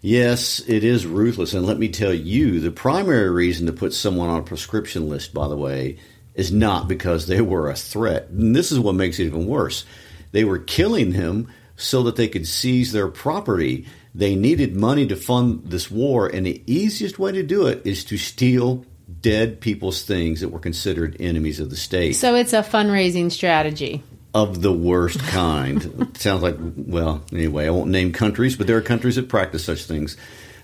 Yes, 0.00 0.60
it 0.66 0.84
is 0.84 1.06
ruthless. 1.06 1.54
And 1.54 1.64
let 1.64 1.78
me 1.78 1.88
tell 1.88 2.12
you, 2.12 2.60
the 2.60 2.72
primary 2.72 3.30
reason 3.30 3.66
to 3.66 3.72
put 3.72 3.94
someone 3.94 4.28
on 4.28 4.40
a 4.40 4.44
proscription 4.44 5.08
list, 5.08 5.32
by 5.32 5.48
the 5.48 5.56
way, 5.56 5.98
is 6.34 6.50
not 6.50 6.88
because 6.88 7.26
they 7.26 7.40
were 7.40 7.70
a 7.70 7.76
threat. 7.76 8.28
And 8.28 8.54
this 8.54 8.72
is 8.72 8.80
what 8.80 8.94
makes 8.94 9.18
it 9.18 9.26
even 9.26 9.46
worse. 9.46 9.84
They 10.32 10.44
were 10.44 10.58
killing 10.58 11.12
him 11.12 11.48
so 11.76 12.02
that 12.02 12.16
they 12.16 12.28
could 12.28 12.46
seize 12.46 12.92
their 12.92 13.08
property. 13.08 13.86
They 14.14 14.34
needed 14.34 14.76
money 14.76 15.06
to 15.06 15.16
fund 15.16 15.62
this 15.66 15.90
war, 15.90 16.26
and 16.26 16.44
the 16.44 16.62
easiest 16.66 17.18
way 17.18 17.32
to 17.32 17.42
do 17.42 17.66
it 17.66 17.82
is 17.86 18.04
to 18.06 18.18
steal 18.18 18.84
dead 19.20 19.60
people's 19.60 20.02
things 20.02 20.40
that 20.40 20.48
were 20.48 20.58
considered 20.58 21.16
enemies 21.20 21.60
of 21.60 21.70
the 21.70 21.76
state. 21.76 22.14
So 22.14 22.34
it's 22.34 22.52
a 22.52 22.62
fundraising 22.62 23.30
strategy 23.30 24.02
of 24.34 24.62
the 24.62 24.72
worst 24.72 25.20
kind. 25.20 26.16
Sounds 26.16 26.42
like, 26.42 26.56
well, 26.58 27.22
anyway, 27.32 27.66
I 27.66 27.70
won't 27.70 27.90
name 27.90 28.12
countries, 28.12 28.56
but 28.56 28.66
there 28.66 28.76
are 28.76 28.82
countries 28.82 29.16
that 29.16 29.28
practice 29.28 29.64
such 29.64 29.84
things. 29.84 30.16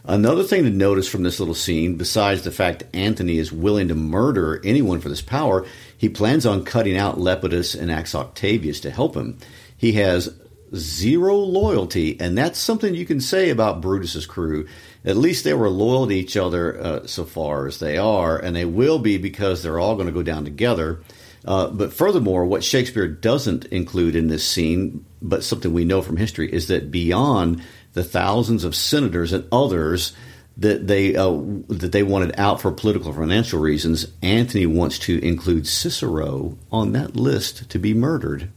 Another 0.04 0.42
thing 0.42 0.64
to 0.64 0.70
notice 0.70 1.06
from 1.06 1.22
this 1.22 1.38
little 1.38 1.54
scene, 1.54 1.96
besides 1.96 2.42
the 2.42 2.50
fact 2.50 2.84
Antony 2.94 3.36
is 3.36 3.52
willing 3.52 3.88
to 3.88 3.94
murder 3.94 4.60
anyone 4.64 5.00
for 5.00 5.10
this 5.10 5.20
power, 5.20 5.66
he 5.98 6.08
plans 6.08 6.46
on 6.46 6.64
cutting 6.64 6.96
out 6.96 7.18
Lepidus 7.18 7.78
and 7.78 7.90
asks 7.90 8.14
Octavius 8.14 8.80
to 8.80 8.90
help 8.90 9.14
him. 9.14 9.36
He 9.76 9.92
has 9.92 10.34
zero 10.74 11.34
loyalty, 11.36 12.18
and 12.20 12.38
that's 12.38 12.58
something 12.58 12.94
you 12.94 13.04
can 13.04 13.20
say 13.20 13.50
about 13.50 13.82
Brutus's 13.82 14.24
crew. 14.26 14.66
At 15.04 15.16
least 15.16 15.44
they 15.44 15.54
were 15.54 15.70
loyal 15.70 16.06
to 16.06 16.14
each 16.14 16.36
other 16.36 16.78
uh, 16.78 17.06
so 17.06 17.24
far 17.24 17.66
as 17.66 17.78
they 17.78 17.96
are, 17.96 18.38
and 18.38 18.54
they 18.54 18.64
will 18.64 18.98
be 18.98 19.16
because 19.16 19.62
they're 19.62 19.78
all 19.78 19.94
going 19.94 20.06
to 20.06 20.12
go 20.12 20.22
down 20.22 20.44
together. 20.44 21.02
Uh, 21.44 21.68
but 21.68 21.92
furthermore, 21.92 22.44
what 22.44 22.64
Shakespeare 22.64 23.08
doesn't 23.08 23.64
include 23.66 24.16
in 24.16 24.28
this 24.28 24.46
scene, 24.46 25.04
but 25.22 25.44
something 25.44 25.72
we 25.72 25.84
know 25.84 26.02
from 26.02 26.16
history, 26.16 26.52
is 26.52 26.66
that 26.68 26.90
beyond 26.90 27.62
the 27.92 28.04
thousands 28.04 28.64
of 28.64 28.74
senators 28.74 29.32
and 29.32 29.46
others 29.52 30.12
that 30.58 30.86
they 30.88 31.14
uh, 31.14 31.30
that 31.68 31.92
they 31.92 32.02
wanted 32.02 32.38
out 32.38 32.60
for 32.60 32.72
political 32.72 33.10
or 33.10 33.14
financial 33.14 33.60
reasons, 33.60 34.06
Anthony 34.20 34.66
wants 34.66 34.98
to 34.98 35.24
include 35.24 35.66
Cicero 35.66 36.58
on 36.70 36.92
that 36.92 37.16
list 37.16 37.70
to 37.70 37.78
be 37.78 37.94
murdered. 37.94 38.50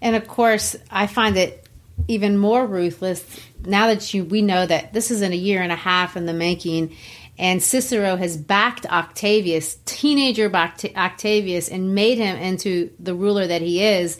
And 0.00 0.14
of 0.14 0.28
course, 0.28 0.76
I 0.90 1.08
find 1.08 1.36
it 1.36 1.67
even 2.06 2.38
more 2.38 2.66
ruthless 2.66 3.24
now 3.64 3.88
that 3.88 4.14
you 4.14 4.24
we 4.24 4.40
know 4.40 4.64
that 4.64 4.92
this 4.92 5.10
is 5.10 5.22
in 5.22 5.32
a 5.32 5.36
year 5.36 5.60
and 5.60 5.72
a 5.72 5.76
half 5.76 6.16
in 6.16 6.26
the 6.26 6.32
making 6.32 6.94
and 7.38 7.62
Cicero 7.62 8.16
has 8.16 8.36
backed 8.36 8.84
Octavius, 8.86 9.78
teenager 9.84 10.52
Octavius, 10.52 11.68
and 11.68 11.94
made 11.94 12.18
him 12.18 12.36
into 12.36 12.90
the 12.98 13.14
ruler 13.14 13.46
that 13.46 13.62
he 13.62 13.82
is. 13.84 14.18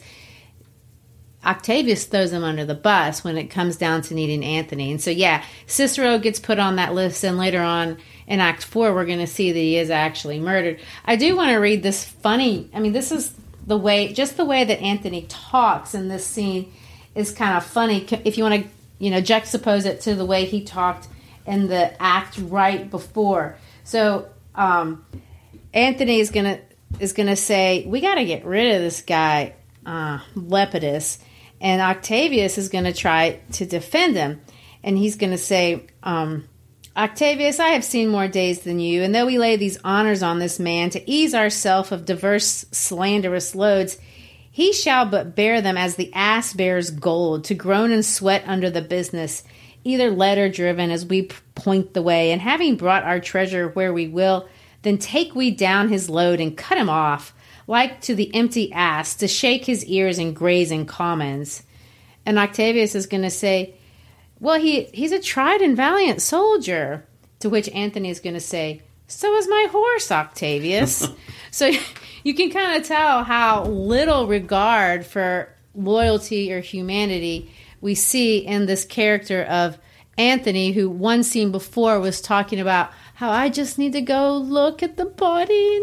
Octavius 1.43 2.05
throws 2.05 2.31
him 2.31 2.43
under 2.43 2.65
the 2.65 2.75
bus 2.75 3.23
when 3.23 3.37
it 3.37 3.47
comes 3.47 3.75
down 3.75 4.01
to 4.03 4.13
needing 4.13 4.43
Anthony. 4.43 4.91
And 4.91 5.01
so, 5.01 5.09
yeah, 5.09 5.43
Cicero 5.67 6.17
gets 6.17 6.39
put 6.39 6.59
on 6.59 6.77
that 6.77 6.93
list, 6.93 7.23
and 7.25 7.37
later 7.37 7.61
on 7.61 7.97
in 8.25 8.39
Act 8.39 8.63
4, 8.63 8.93
we're 8.93 9.05
going 9.05 9.19
to 9.19 9.27
see 9.27 9.51
that 9.51 9.59
he 9.59 9.77
is 9.77 9.89
actually 9.89 10.39
murdered. 10.39 10.79
I 11.03 11.17
do 11.17 11.35
want 11.35 11.49
to 11.49 11.57
read 11.57 11.83
this 11.83 12.05
funny, 12.05 12.69
I 12.73 12.79
mean, 12.79 12.93
this 12.93 13.11
is 13.11 13.33
the 13.67 13.77
way, 13.77 14.13
just 14.13 14.37
the 14.37 14.45
way 14.45 14.63
that 14.63 14.79
Anthony 14.79 15.25
talks 15.27 15.93
in 15.93 16.07
this 16.07 16.25
scene 16.25 16.71
is 17.15 17.31
kind 17.31 17.57
of 17.57 17.65
funny. 17.65 18.05
If 18.23 18.37
you 18.37 18.43
want 18.43 18.63
to, 18.63 18.69
you 18.99 19.11
know, 19.11 19.21
juxtapose 19.21 19.85
it 19.85 20.01
to 20.01 20.15
the 20.15 20.25
way 20.25 20.45
he 20.45 20.63
talked 20.63 21.07
in 21.45 21.67
the 21.67 22.01
act 22.01 22.37
right 22.37 22.89
before. 22.89 23.57
So 23.83 24.29
um, 24.55 25.05
Antony 25.73 26.19
is 26.19 26.31
gonna 26.31 26.59
is 26.99 27.13
gonna 27.13 27.35
say, 27.35 27.85
"We 27.87 28.01
got 28.01 28.15
to 28.15 28.25
get 28.25 28.45
rid 28.45 28.75
of 28.75 28.81
this 28.81 29.01
guy, 29.01 29.53
uh, 29.85 30.19
Lepidus," 30.35 31.17
and 31.59 31.81
Octavius 31.81 32.57
is 32.57 32.69
gonna 32.69 32.93
try 32.93 33.39
to 33.53 33.65
defend 33.65 34.15
him, 34.15 34.41
and 34.83 34.97
he's 34.97 35.15
gonna 35.15 35.37
say. 35.37 35.87
Um, 36.03 36.45
Octavius, 36.97 37.61
I 37.61 37.69
have 37.69 37.85
seen 37.85 38.09
more 38.09 38.27
days 38.27 38.61
than 38.61 38.79
you, 38.79 39.03
and 39.03 39.15
though 39.15 39.27
we 39.27 39.37
lay 39.37 39.55
these 39.55 39.77
honors 39.85 40.21
on 40.21 40.39
this 40.39 40.59
man 40.59 40.89
to 40.89 41.09
ease 41.09 41.33
ourself 41.33 41.93
of 41.93 42.03
diverse 42.03 42.65
slanderous 42.71 43.55
loads, 43.55 43.97
he 44.59 44.73
shall 44.73 45.05
but 45.05 45.37
bear 45.37 45.61
them 45.61 45.77
as 45.77 45.95
the 45.95 46.13
ass 46.13 46.51
bears 46.51 46.91
gold, 46.91 47.45
to 47.45 47.55
groan 47.55 47.91
and 47.91 48.05
sweat 48.05 48.43
under 48.45 48.69
the 48.69 48.81
business 48.81 49.41
either 49.85 50.11
led 50.11 50.37
or 50.37 50.49
driven 50.49 50.91
as 50.91 51.05
we 51.05 51.29
point 51.55 51.93
the 51.93 52.01
way, 52.01 52.33
and 52.33 52.41
having 52.41 52.75
brought 52.75 53.05
our 53.05 53.21
treasure 53.21 53.69
where 53.69 53.93
we 53.93 54.09
will, 54.09 54.49
then 54.81 54.97
take 54.97 55.33
we 55.33 55.49
down 55.49 55.87
his 55.87 56.09
load 56.09 56.41
and 56.41 56.57
cut 56.57 56.77
him 56.77 56.89
off, 56.89 57.33
like 57.67 58.01
to 58.01 58.13
the 58.13 58.35
empty 58.35 58.69
ass, 58.73 59.15
to 59.15 59.29
shake 59.29 59.63
his 59.63 59.85
ears 59.85 60.17
and 60.17 60.35
graze 60.35 60.71
in 60.71 60.85
commons. 60.85 61.63
And 62.25 62.37
Octavius 62.37 62.95
is 62.95 63.07
going 63.07 63.23
to 63.23 63.29
say, 63.29 63.75
Well, 64.41 64.59
he, 64.59 64.89
he's 64.93 65.13
a 65.13 65.21
tried 65.21 65.61
and 65.61 65.77
valiant 65.77 66.21
soldier. 66.21 67.05
To 67.39 67.49
which 67.49 67.69
Antony 67.69 68.09
is 68.09 68.19
going 68.19 68.33
to 68.33 68.41
say, 68.41 68.81
So 69.07 69.33
is 69.35 69.47
my 69.47 69.69
horse, 69.71 70.11
Octavius. 70.11 71.07
so 71.51 71.71
you 72.23 72.33
can 72.33 72.49
kind 72.49 72.79
of 72.79 72.87
tell 72.87 73.23
how 73.23 73.63
little 73.65 74.27
regard 74.27 75.05
for 75.05 75.49
loyalty 75.75 76.51
or 76.53 76.59
humanity 76.59 77.51
we 77.81 77.95
see 77.95 78.39
in 78.39 78.65
this 78.65 78.85
character 78.85 79.43
of 79.43 79.77
Anthony, 80.17 80.71
who 80.71 80.89
one 80.89 81.23
scene 81.23 81.51
before 81.51 81.99
was 81.99 82.19
talking 82.19 82.59
about 82.59 82.91
how 83.13 83.29
I 83.31 83.49
just 83.49 83.77
need 83.77 83.93
to 83.93 84.01
go 84.01 84.37
look 84.37 84.83
at 84.83 84.97
the 84.97 85.05
body 85.05 85.75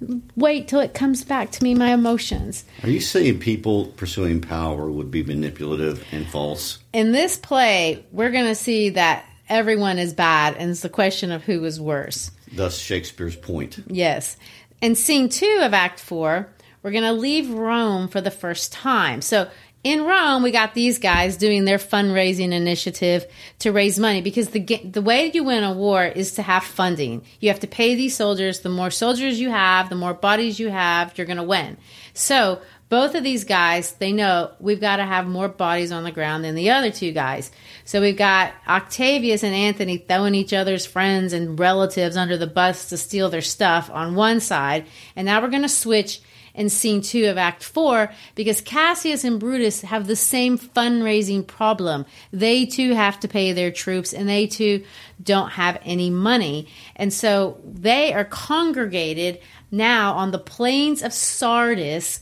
and 0.00 0.22
wait 0.36 0.68
till 0.68 0.80
it 0.80 0.92
comes 0.94 1.24
back 1.24 1.50
to 1.52 1.64
me, 1.64 1.74
my 1.74 1.92
emotions. 1.92 2.64
Are 2.82 2.90
you 2.90 3.00
saying 3.00 3.38
people 3.38 3.86
pursuing 3.86 4.40
power 4.40 4.90
would 4.90 5.10
be 5.10 5.22
manipulative 5.22 6.04
and 6.12 6.26
false? 6.26 6.78
In 6.92 7.12
this 7.12 7.36
play, 7.38 8.04
we're 8.12 8.30
going 8.30 8.46
to 8.46 8.54
see 8.54 8.90
that 8.90 9.24
everyone 9.48 9.98
is 9.98 10.14
bad, 10.14 10.56
and 10.56 10.70
it's 10.70 10.80
the 10.80 10.88
question 10.88 11.32
of 11.32 11.42
who 11.44 11.64
is 11.64 11.80
worse. 11.80 12.30
Thus, 12.52 12.78
Shakespeare's 12.78 13.36
point. 13.36 13.82
Yes. 13.86 14.36
In 14.80 14.94
scene 14.94 15.28
two 15.28 15.60
of 15.62 15.74
Act 15.74 16.00
Four, 16.00 16.48
we're 16.82 16.90
going 16.90 17.04
to 17.04 17.12
leave 17.12 17.50
Rome 17.50 18.08
for 18.08 18.20
the 18.20 18.30
first 18.30 18.72
time. 18.72 19.20
So 19.20 19.48
in 19.82 20.04
Rome, 20.04 20.42
we 20.42 20.50
got 20.50 20.74
these 20.74 20.98
guys 20.98 21.38
doing 21.38 21.64
their 21.64 21.78
fundraising 21.78 22.52
initiative 22.52 23.24
to 23.60 23.72
raise 23.72 23.98
money 23.98 24.20
because 24.20 24.50
the 24.50 24.60
the 24.60 25.00
way 25.00 25.30
you 25.32 25.44
win 25.44 25.64
a 25.64 25.72
war 25.72 26.04
is 26.04 26.32
to 26.32 26.42
have 26.42 26.64
funding. 26.64 27.22
You 27.40 27.48
have 27.48 27.60
to 27.60 27.66
pay 27.66 27.94
these 27.94 28.14
soldiers. 28.14 28.60
The 28.60 28.68
more 28.68 28.90
soldiers 28.90 29.40
you 29.40 29.50
have, 29.50 29.88
the 29.88 29.96
more 29.96 30.12
bodies 30.12 30.60
you 30.60 30.68
have, 30.68 31.16
you're 31.16 31.26
going 31.26 31.38
to 31.38 31.42
win. 31.42 31.78
So 32.12 32.60
both 32.90 33.14
of 33.14 33.24
these 33.24 33.44
guys, 33.44 33.92
they 33.92 34.12
know 34.12 34.50
we've 34.58 34.80
got 34.80 34.96
to 34.96 35.04
have 35.04 35.26
more 35.26 35.48
bodies 35.48 35.92
on 35.92 36.04
the 36.04 36.10
ground 36.10 36.44
than 36.44 36.56
the 36.56 36.70
other 36.70 36.90
two 36.90 37.12
guys. 37.12 37.50
So 37.84 38.00
we've 38.00 38.18
got 38.18 38.52
Octavius 38.68 39.44
and 39.44 39.54
Anthony 39.54 39.96
throwing 39.96 40.34
each 40.34 40.52
other's 40.52 40.84
friends 40.84 41.32
and 41.32 41.58
relatives 41.58 42.16
under 42.16 42.36
the 42.36 42.48
bus 42.48 42.88
to 42.90 42.98
steal 42.98 43.30
their 43.30 43.40
stuff 43.40 43.88
on 43.90 44.16
one 44.16 44.40
side, 44.40 44.86
and 45.16 45.24
now 45.24 45.40
we're 45.40 45.48
going 45.48 45.62
to 45.62 45.68
switch 45.68 46.20
in 46.52 46.68
scene 46.68 47.00
two 47.00 47.26
of 47.26 47.38
Act 47.38 47.62
Four 47.62 48.12
because 48.34 48.60
Cassius 48.60 49.22
and 49.22 49.38
Brutus 49.38 49.82
have 49.82 50.08
the 50.08 50.16
same 50.16 50.58
fundraising 50.58 51.46
problem. 51.46 52.06
They 52.32 52.66
too 52.66 52.94
have 52.94 53.20
to 53.20 53.28
pay 53.28 53.52
their 53.52 53.70
troops 53.70 54.12
and 54.12 54.28
they 54.28 54.48
too 54.48 54.84
don't 55.22 55.50
have 55.50 55.80
any 55.84 56.10
money. 56.10 56.66
And 56.96 57.12
so 57.12 57.60
they 57.64 58.12
are 58.12 58.24
congregated 58.24 59.40
now 59.70 60.14
on 60.14 60.32
the 60.32 60.38
plains 60.38 61.02
of 61.02 61.12
Sardis. 61.12 62.20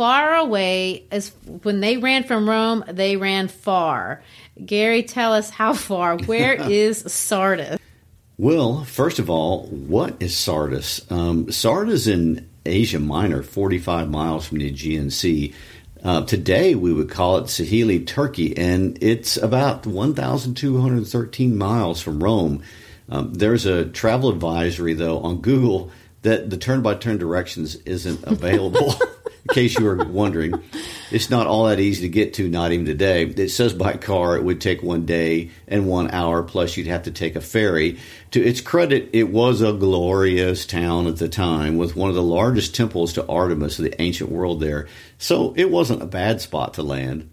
Far 0.00 0.34
away, 0.34 1.04
as 1.10 1.28
when 1.62 1.80
they 1.80 1.98
ran 1.98 2.24
from 2.24 2.48
Rome, 2.48 2.84
they 2.88 3.18
ran 3.18 3.48
far. 3.48 4.22
Gary, 4.64 5.02
tell 5.02 5.34
us 5.34 5.50
how 5.50 5.74
far. 5.74 6.16
Where 6.24 6.54
is 6.54 7.12
Sardis? 7.12 7.78
Well, 8.38 8.84
first 8.84 9.18
of 9.18 9.28
all, 9.28 9.66
what 9.66 10.16
is 10.18 10.34
Sardis? 10.34 11.04
Um, 11.12 11.52
Sardis 11.52 12.06
in 12.06 12.48
Asia 12.64 12.98
Minor, 12.98 13.42
45 13.42 14.08
miles 14.08 14.46
from 14.46 14.60
the 14.60 14.68
Aegean 14.68 15.10
Sea. 15.10 15.52
Uh, 16.02 16.24
today, 16.24 16.74
we 16.74 16.94
would 16.94 17.10
call 17.10 17.36
it 17.36 17.44
Salihli, 17.44 18.06
Turkey, 18.06 18.56
and 18.56 18.96
it's 19.02 19.36
about 19.36 19.86
1,213 19.86 21.58
miles 21.58 22.00
from 22.00 22.24
Rome. 22.24 22.62
Um, 23.10 23.34
there's 23.34 23.66
a 23.66 23.84
travel 23.84 24.30
advisory, 24.30 24.94
though, 24.94 25.18
on 25.18 25.42
Google 25.42 25.90
that 26.22 26.48
the 26.48 26.56
turn 26.56 26.80
by 26.80 26.94
turn 26.94 27.18
directions 27.18 27.74
isn't 27.84 28.22
available. 28.26 28.94
In 29.48 29.54
case 29.54 29.78
you 29.78 29.84
were 29.84 30.04
wondering, 30.04 30.54
it's 31.10 31.30
not 31.30 31.46
all 31.46 31.66
that 31.66 31.80
easy 31.80 32.02
to 32.02 32.08
get 32.08 32.34
to, 32.34 32.48
not 32.48 32.72
even 32.72 32.86
today. 32.86 33.24
It 33.24 33.50
says 33.50 33.72
by 33.72 33.94
car 33.94 34.36
it 34.36 34.44
would 34.44 34.60
take 34.60 34.82
one 34.82 35.06
day 35.06 35.50
and 35.66 35.86
one 35.86 36.10
hour, 36.10 36.42
plus 36.42 36.76
you'd 36.76 36.86
have 36.86 37.04
to 37.04 37.10
take 37.10 37.36
a 37.36 37.40
ferry. 37.40 37.98
To 38.32 38.42
its 38.42 38.60
credit, 38.60 39.10
it 39.12 39.24
was 39.24 39.60
a 39.60 39.72
glorious 39.72 40.66
town 40.66 41.06
at 41.06 41.16
the 41.16 41.28
time 41.28 41.76
with 41.78 41.96
one 41.96 42.10
of 42.10 42.16
the 42.16 42.22
largest 42.22 42.74
temples 42.74 43.12
to 43.14 43.26
Artemis 43.26 43.78
of 43.78 43.84
the 43.84 44.00
ancient 44.00 44.30
world 44.30 44.60
there. 44.60 44.88
So 45.18 45.54
it 45.56 45.70
wasn't 45.70 46.02
a 46.02 46.06
bad 46.06 46.40
spot 46.40 46.74
to 46.74 46.82
land 46.82 47.28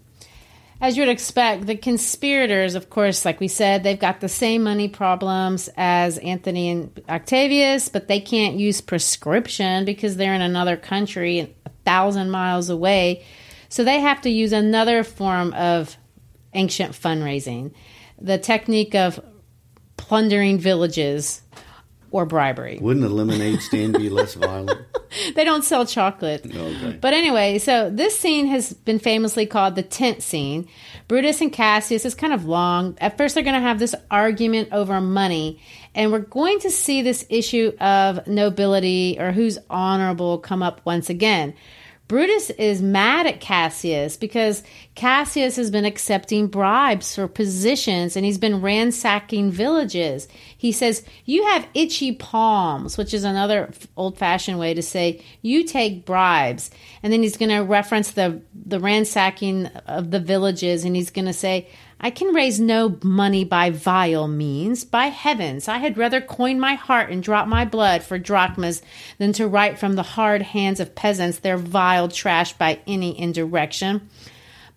as 0.80 0.96
you 0.96 1.02
would 1.02 1.08
expect, 1.08 1.66
the 1.66 1.76
conspirators, 1.76 2.74
of 2.74 2.88
course, 2.88 3.24
like 3.24 3.40
we 3.40 3.48
said, 3.48 3.82
they've 3.82 3.98
got 3.98 4.20
the 4.20 4.28
same 4.28 4.62
money 4.62 4.88
problems 4.88 5.68
as 5.76 6.18
Antony 6.18 6.70
and 6.70 7.02
Octavius, 7.08 7.88
but 7.88 8.06
they 8.06 8.20
can't 8.20 8.56
use 8.56 8.80
proscription 8.80 9.84
because 9.84 10.16
they're 10.16 10.34
in 10.34 10.42
another 10.42 10.76
country 10.76 11.54
a 11.66 11.70
thousand 11.84 12.30
miles 12.30 12.70
away. 12.70 13.24
So 13.68 13.82
they 13.82 14.00
have 14.00 14.20
to 14.22 14.30
use 14.30 14.52
another 14.52 15.02
form 15.02 15.52
of 15.54 15.96
ancient 16.54 16.92
fundraising 16.92 17.72
the 18.20 18.38
technique 18.38 18.94
of 18.94 19.20
plundering 19.96 20.58
villages 20.58 21.42
or 22.10 22.26
bribery. 22.26 22.78
Wouldn't 22.80 23.04
a 23.04 23.08
lemonade 23.08 23.60
stand 23.60 23.94
be 23.94 24.08
less 24.08 24.34
violent? 24.34 24.80
they 25.34 25.44
don't 25.44 25.64
sell 25.64 25.86
chocolate. 25.86 26.44
Okay. 26.46 26.98
But 27.00 27.12
anyway, 27.14 27.58
so 27.58 27.90
this 27.90 28.18
scene 28.18 28.46
has 28.46 28.72
been 28.72 28.98
famously 28.98 29.46
called 29.46 29.74
the 29.74 29.82
tent 29.82 30.22
scene. 30.22 30.68
Brutus 31.06 31.40
and 31.40 31.52
Cassius 31.52 32.04
is 32.04 32.14
kind 32.14 32.32
of 32.32 32.44
long. 32.44 32.96
At 33.00 33.16
first, 33.16 33.34
they're 33.34 33.44
going 33.44 33.54
to 33.54 33.60
have 33.60 33.78
this 33.78 33.94
argument 34.10 34.68
over 34.72 35.00
money, 35.00 35.60
and 35.94 36.12
we're 36.12 36.18
going 36.20 36.60
to 36.60 36.70
see 36.70 37.02
this 37.02 37.24
issue 37.28 37.72
of 37.80 38.26
nobility 38.26 39.16
or 39.18 39.32
who's 39.32 39.58
honorable 39.70 40.38
come 40.38 40.62
up 40.62 40.80
once 40.84 41.08
again. 41.08 41.54
Brutus 42.08 42.48
is 42.48 42.80
mad 42.80 43.26
at 43.26 43.38
Cassius 43.38 44.16
because 44.16 44.62
Cassius 44.94 45.56
has 45.56 45.70
been 45.70 45.84
accepting 45.84 46.46
bribes 46.46 47.14
for 47.14 47.28
positions 47.28 48.16
and 48.16 48.24
he's 48.24 48.38
been 48.38 48.62
ransacking 48.62 49.50
villages. 49.50 50.26
He 50.56 50.72
says, 50.72 51.04
You 51.26 51.44
have 51.48 51.68
itchy 51.74 52.12
palms, 52.12 52.96
which 52.96 53.12
is 53.12 53.24
another 53.24 53.70
old 53.94 54.16
fashioned 54.16 54.58
way 54.58 54.72
to 54.72 54.82
say 54.82 55.22
you 55.42 55.64
take 55.64 56.06
bribes. 56.06 56.70
And 57.02 57.12
then 57.12 57.22
he's 57.22 57.36
going 57.36 57.50
to 57.50 57.60
reference 57.60 58.12
the, 58.12 58.40
the 58.54 58.80
ransacking 58.80 59.66
of 59.66 60.10
the 60.10 60.20
villages 60.20 60.84
and 60.84 60.96
he's 60.96 61.10
going 61.10 61.26
to 61.26 61.34
say, 61.34 61.68
I 62.00 62.10
can 62.10 62.34
raise 62.34 62.60
no 62.60 62.96
money 63.02 63.44
by 63.44 63.70
vile 63.70 64.28
means. 64.28 64.84
By 64.84 65.06
heavens, 65.06 65.66
I 65.66 65.78
had 65.78 65.98
rather 65.98 66.20
coin 66.20 66.60
my 66.60 66.74
heart 66.74 67.10
and 67.10 67.22
drop 67.22 67.48
my 67.48 67.64
blood 67.64 68.04
for 68.04 68.18
drachmas 68.18 68.82
than 69.18 69.32
to 69.32 69.48
write 69.48 69.78
from 69.78 69.94
the 69.94 70.02
hard 70.02 70.42
hands 70.42 70.78
of 70.78 70.94
peasants 70.94 71.38
their 71.38 71.56
vile 71.56 72.08
trash 72.08 72.52
by 72.52 72.78
any 72.86 73.18
indirection. 73.18 74.08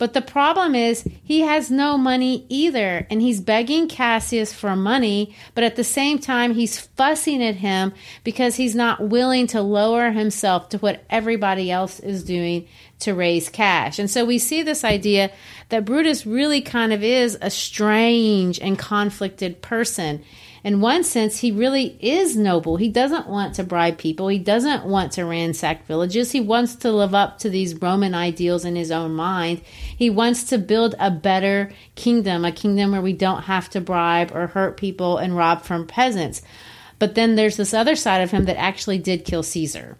But 0.01 0.13
the 0.13 0.21
problem 0.23 0.73
is, 0.73 1.03
he 1.23 1.41
has 1.41 1.69
no 1.69 1.95
money 1.95 2.47
either, 2.49 3.05
and 3.11 3.21
he's 3.21 3.39
begging 3.39 3.87
Cassius 3.87 4.51
for 4.51 4.75
money, 4.75 5.35
but 5.53 5.63
at 5.63 5.75
the 5.75 5.83
same 5.83 6.17
time, 6.17 6.55
he's 6.55 6.79
fussing 6.79 7.43
at 7.43 7.57
him 7.57 7.93
because 8.23 8.55
he's 8.55 8.73
not 8.73 9.09
willing 9.09 9.45
to 9.45 9.61
lower 9.61 10.09
himself 10.09 10.69
to 10.69 10.79
what 10.79 11.03
everybody 11.11 11.69
else 11.69 11.99
is 11.99 12.23
doing 12.23 12.67
to 13.01 13.13
raise 13.13 13.47
cash. 13.47 13.99
And 13.99 14.09
so 14.09 14.25
we 14.25 14.39
see 14.39 14.63
this 14.63 14.83
idea 14.83 15.29
that 15.69 15.85
Brutus 15.85 16.25
really 16.25 16.61
kind 16.61 16.93
of 16.93 17.03
is 17.03 17.37
a 17.39 17.51
strange 17.51 18.59
and 18.59 18.79
conflicted 18.79 19.61
person 19.61 20.23
in 20.63 20.79
one 20.79 21.03
sense, 21.03 21.39
he 21.39 21.51
really 21.51 21.97
is 21.99 22.35
noble. 22.35 22.77
He 22.77 22.87
doesn't 22.87 23.27
want 23.27 23.55
to 23.55 23.63
bribe 23.63 23.97
people. 23.97 24.27
He 24.27 24.37
doesn't 24.37 24.85
want 24.85 25.11
to 25.13 25.25
ransack 25.25 25.87
villages. 25.87 26.31
He 26.31 26.41
wants 26.41 26.75
to 26.75 26.91
live 26.91 27.15
up 27.15 27.39
to 27.39 27.49
these 27.49 27.75
Roman 27.75 28.13
ideals 28.13 28.63
in 28.63 28.75
his 28.75 28.91
own 28.91 29.13
mind. 29.13 29.61
He 29.65 30.09
wants 30.11 30.43
to 30.45 30.59
build 30.59 30.93
a 30.99 31.09
better 31.09 31.71
kingdom, 31.95 32.45
a 32.45 32.51
kingdom 32.51 32.91
where 32.91 33.01
we 33.01 33.13
don't 33.13 33.43
have 33.43 33.71
to 33.71 33.81
bribe 33.81 34.31
or 34.35 34.47
hurt 34.47 34.77
people 34.77 35.17
and 35.17 35.35
rob 35.35 35.63
from 35.63 35.87
peasants. 35.87 36.43
But 36.99 37.15
then 37.15 37.35
there's 37.35 37.57
this 37.57 37.73
other 37.73 37.95
side 37.95 38.21
of 38.21 38.29
him 38.29 38.45
that 38.45 38.59
actually 38.59 38.99
did 38.99 39.25
kill 39.25 39.41
Caesar. 39.41 39.97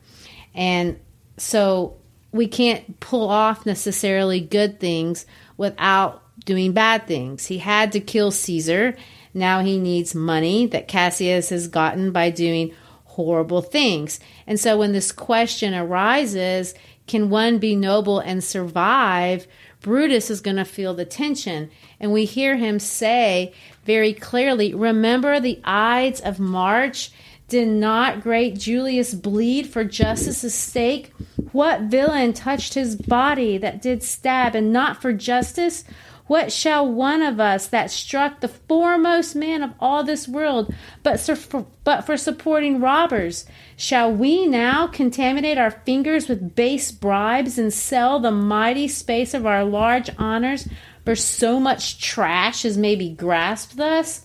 And 0.53 0.99
so 1.37 1.97
we 2.31 2.47
can't 2.47 2.99
pull 2.99 3.29
off 3.29 3.65
necessarily 3.65 4.39
good 4.39 4.79
things 4.79 5.25
without 5.57 6.21
doing 6.45 6.73
bad 6.73 7.07
things. 7.07 7.47
He 7.47 7.57
had 7.57 7.91
to 7.93 7.99
kill 7.99 8.29
Caesar 8.29 8.95
now 9.33 9.61
he 9.61 9.79
needs 9.79 10.13
money 10.13 10.65
that 10.67 10.87
Cassius 10.87 11.49
has 11.49 11.67
gotten 11.67 12.11
by 12.11 12.29
doing 12.29 12.73
horrible 13.05 13.61
things. 13.61 14.19
And 14.47 14.59
so 14.59 14.77
when 14.77 14.93
this 14.93 15.11
question 15.11 15.73
arises, 15.73 16.73
can 17.07 17.29
one 17.29 17.57
be 17.57 17.75
noble 17.75 18.19
and 18.19 18.43
survive? 18.43 19.47
Brutus 19.81 20.29
is 20.29 20.41
going 20.41 20.57
to 20.57 20.65
feel 20.65 20.93
the 20.93 21.05
tension. 21.05 21.69
And 21.99 22.13
we 22.13 22.25
hear 22.25 22.55
him 22.55 22.79
say 22.79 23.53
very 23.85 24.13
clearly 24.13 24.73
Remember 24.73 25.39
the 25.39 25.59
Ides 25.63 26.21
of 26.21 26.39
March? 26.39 27.11
Did 27.47 27.67
not 27.67 28.21
great 28.21 28.57
Julius 28.57 29.13
bleed 29.13 29.67
for 29.67 29.83
justice's 29.83 30.53
sake? 30.53 31.11
What 31.51 31.81
villain 31.81 32.31
touched 32.31 32.75
his 32.75 32.95
body 32.95 33.57
that 33.57 33.81
did 33.81 34.03
stab, 34.03 34.55
and 34.55 34.71
not 34.71 35.01
for 35.01 35.11
justice? 35.11 35.83
What 36.31 36.53
shall 36.53 36.89
one 36.89 37.21
of 37.21 37.41
us 37.41 37.67
that 37.67 37.91
struck 37.91 38.39
the 38.39 38.47
foremost 38.47 39.35
man 39.35 39.61
of 39.61 39.73
all 39.81 40.05
this 40.05 40.29
world, 40.29 40.73
but 41.03 41.19
for, 41.19 41.65
but 41.83 42.05
for 42.05 42.15
supporting 42.15 42.79
robbers? 42.79 43.45
Shall 43.75 44.13
we 44.13 44.47
now 44.47 44.87
contaminate 44.87 45.57
our 45.57 45.71
fingers 45.71 46.29
with 46.29 46.55
base 46.55 46.89
bribes 46.89 47.57
and 47.57 47.73
sell 47.73 48.21
the 48.21 48.31
mighty 48.31 48.87
space 48.87 49.33
of 49.33 49.45
our 49.45 49.65
large 49.65 50.09
honors 50.17 50.69
for 51.03 51.17
so 51.17 51.59
much 51.59 51.99
trash 51.99 52.63
as 52.63 52.77
may 52.77 52.95
be 52.95 53.09
grasped 53.09 53.75
thus? 53.75 54.21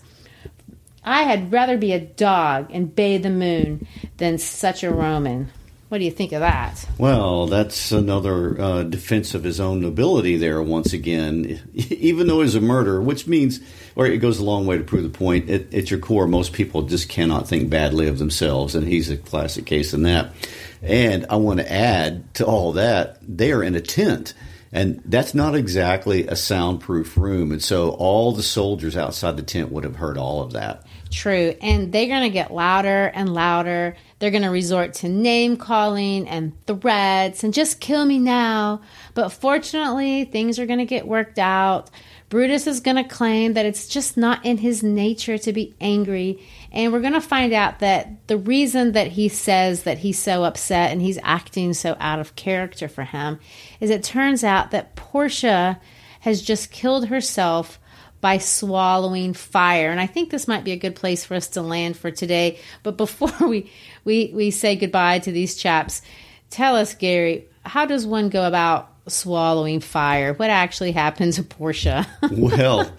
I 1.03 1.23
had 1.23 1.51
rather 1.51 1.77
be 1.77 1.91
a 1.91 1.99
dog 1.99 2.69
and 2.71 2.95
bathe 2.95 3.23
the 3.23 3.29
moon 3.29 3.85
than 4.15 4.37
such 4.37 4.81
a 4.81 4.93
Roman. 4.93 5.49
What 5.89 5.99
do 5.99 6.03
you 6.03 6.11
think 6.11 6.33
of 6.33 6.41
that? 6.41 6.85
Well, 6.97 7.47
that's 7.47 7.93
another 7.93 8.59
uh, 8.59 8.83
defense 8.83 9.33
of 9.33 9.45
his 9.45 9.61
own 9.61 9.79
nobility 9.79 10.35
there, 10.35 10.61
once 10.61 10.91
again. 10.91 11.61
Even 11.73 12.27
though 12.27 12.41
he's 12.41 12.55
a 12.55 12.61
murderer, 12.61 13.01
which 13.01 13.25
means, 13.25 13.61
or 13.95 14.05
it 14.05 14.17
goes 14.17 14.39
a 14.39 14.43
long 14.43 14.65
way 14.65 14.77
to 14.77 14.83
prove 14.83 15.03
the 15.03 15.09
point, 15.09 15.49
at, 15.49 15.73
at 15.73 15.89
your 15.89 15.99
core, 15.99 16.27
most 16.27 16.51
people 16.51 16.81
just 16.81 17.07
cannot 17.07 17.47
think 17.47 17.69
badly 17.69 18.07
of 18.07 18.19
themselves, 18.19 18.75
and 18.75 18.85
he's 18.85 19.09
a 19.09 19.17
classic 19.17 19.65
case 19.65 19.93
in 19.93 20.03
that. 20.03 20.33
And 20.81 21.25
I 21.29 21.37
want 21.37 21.61
to 21.61 21.71
add 21.71 22.33
to 22.35 22.45
all 22.45 22.73
that, 22.73 23.19
they 23.21 23.53
are 23.53 23.63
in 23.63 23.75
a 23.75 23.81
tent. 23.81 24.33
And 24.73 25.01
that's 25.05 25.33
not 25.33 25.55
exactly 25.55 26.27
a 26.27 26.35
soundproof 26.35 27.15
room. 27.17 27.53
And 27.53 27.63
so 27.63 27.91
all 27.91 28.33
the 28.33 28.43
soldiers 28.43 28.97
outside 28.97 29.37
the 29.37 29.43
tent 29.43 29.71
would 29.71 29.85
have 29.85 29.95
heard 29.95 30.17
all 30.17 30.41
of 30.41 30.53
that. 30.53 30.85
True. 31.09 31.55
And 31.61 31.91
they're 31.91 32.07
going 32.07 32.23
to 32.23 32.29
get 32.29 32.51
louder 32.51 33.09
and 33.13 33.33
louder. 33.33 33.95
They're 34.19 34.31
going 34.31 34.43
to 34.43 34.49
resort 34.49 34.95
to 34.95 35.09
name 35.09 35.57
calling 35.57 36.27
and 36.27 36.53
threats 36.65 37.43
and 37.43 37.53
just 37.53 37.79
kill 37.79 38.03
me 38.03 38.17
now. 38.17 38.81
But 39.13 39.29
fortunately, 39.29 40.25
things 40.25 40.57
are 40.57 40.65
going 40.65 40.79
to 40.79 40.85
get 40.85 41.07
worked 41.07 41.37
out. 41.37 41.91
Brutus 42.29 42.67
is 42.67 42.79
going 42.79 42.97
to 42.97 43.03
claim 43.03 43.53
that 43.53 43.65
it's 43.65 43.87
just 43.87 44.17
not 44.17 44.43
in 44.43 44.57
his 44.57 44.83
nature 44.83 45.37
to 45.37 45.53
be 45.53 45.75
angry. 45.79 46.43
And 46.71 46.91
we're 46.91 47.01
going 47.01 47.13
to 47.13 47.21
find 47.21 47.53
out 47.53 47.79
that 47.79 48.27
the 48.27 48.37
reason 48.37 48.93
that 48.93 49.07
he 49.09 49.29
says 49.29 49.83
that 49.83 49.99
he's 49.99 50.19
so 50.19 50.43
upset 50.43 50.91
and 50.91 51.01
he's 51.01 51.19
acting 51.23 51.73
so 51.73 51.95
out 51.99 52.19
of 52.19 52.35
character 52.35 52.89
for 52.89 53.03
him 53.03 53.39
is 53.79 53.89
it 53.89 54.03
turns 54.03 54.43
out 54.43 54.71
that 54.71 54.95
Portia 54.95 55.79
has 56.21 56.41
just 56.41 56.71
killed 56.71 57.07
herself 57.07 57.79
by 58.21 58.37
swallowing 58.37 59.33
fire. 59.33 59.91
And 59.91 59.99
I 59.99 60.07
think 60.07 60.29
this 60.29 60.47
might 60.47 60.63
be 60.63 60.71
a 60.71 60.77
good 60.77 60.95
place 60.95 61.23
for 61.23 61.35
us 61.35 61.47
to 61.49 61.61
land 61.61 61.97
for 61.97 62.11
today. 62.11 62.59
But 62.83 62.97
before 62.97 63.31
we, 63.47 63.71
we, 64.03 64.31
we 64.33 64.51
say 64.51 64.75
goodbye 64.75 65.19
to 65.19 65.31
these 65.31 65.55
chaps, 65.55 66.01
tell 66.49 66.75
us, 66.75 66.93
Gary, 66.93 67.47
how 67.63 67.85
does 67.85 68.05
one 68.05 68.29
go 68.29 68.45
about 68.45 68.93
swallowing 69.07 69.79
fire? 69.79 70.33
What 70.33 70.49
actually 70.49 70.91
happened 70.91 71.33
to 71.33 71.43
Portia? 71.43 72.07
well, 72.31 72.91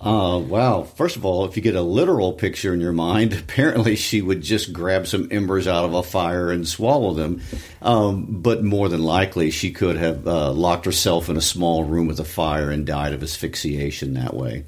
uh, 0.00 0.38
wow. 0.38 0.82
First 0.82 1.16
of 1.16 1.26
all, 1.26 1.44
if 1.44 1.56
you 1.56 1.62
get 1.62 1.74
a 1.74 1.82
literal 1.82 2.32
picture 2.32 2.72
in 2.72 2.80
your 2.80 2.92
mind, 2.92 3.32
apparently 3.38 3.96
she 3.96 4.22
would 4.22 4.40
just 4.40 4.72
grab 4.72 5.06
some 5.06 5.28
embers 5.30 5.68
out 5.68 5.84
of 5.84 5.94
a 5.94 6.02
fire 6.02 6.50
and 6.50 6.66
swallow 6.66 7.12
them. 7.12 7.42
Um, 7.82 8.26
but 8.28 8.64
more 8.64 8.88
than 8.88 9.02
likely, 9.02 9.50
she 9.50 9.72
could 9.72 9.96
have 9.96 10.26
uh, 10.26 10.52
locked 10.52 10.86
herself 10.86 11.28
in 11.28 11.36
a 11.36 11.42
small 11.42 11.84
room 11.84 12.06
with 12.06 12.18
a 12.18 12.24
fire 12.24 12.70
and 12.70 12.86
died 12.86 13.12
of 13.12 13.22
asphyxiation 13.22 14.14
that 14.14 14.34
way. 14.34 14.64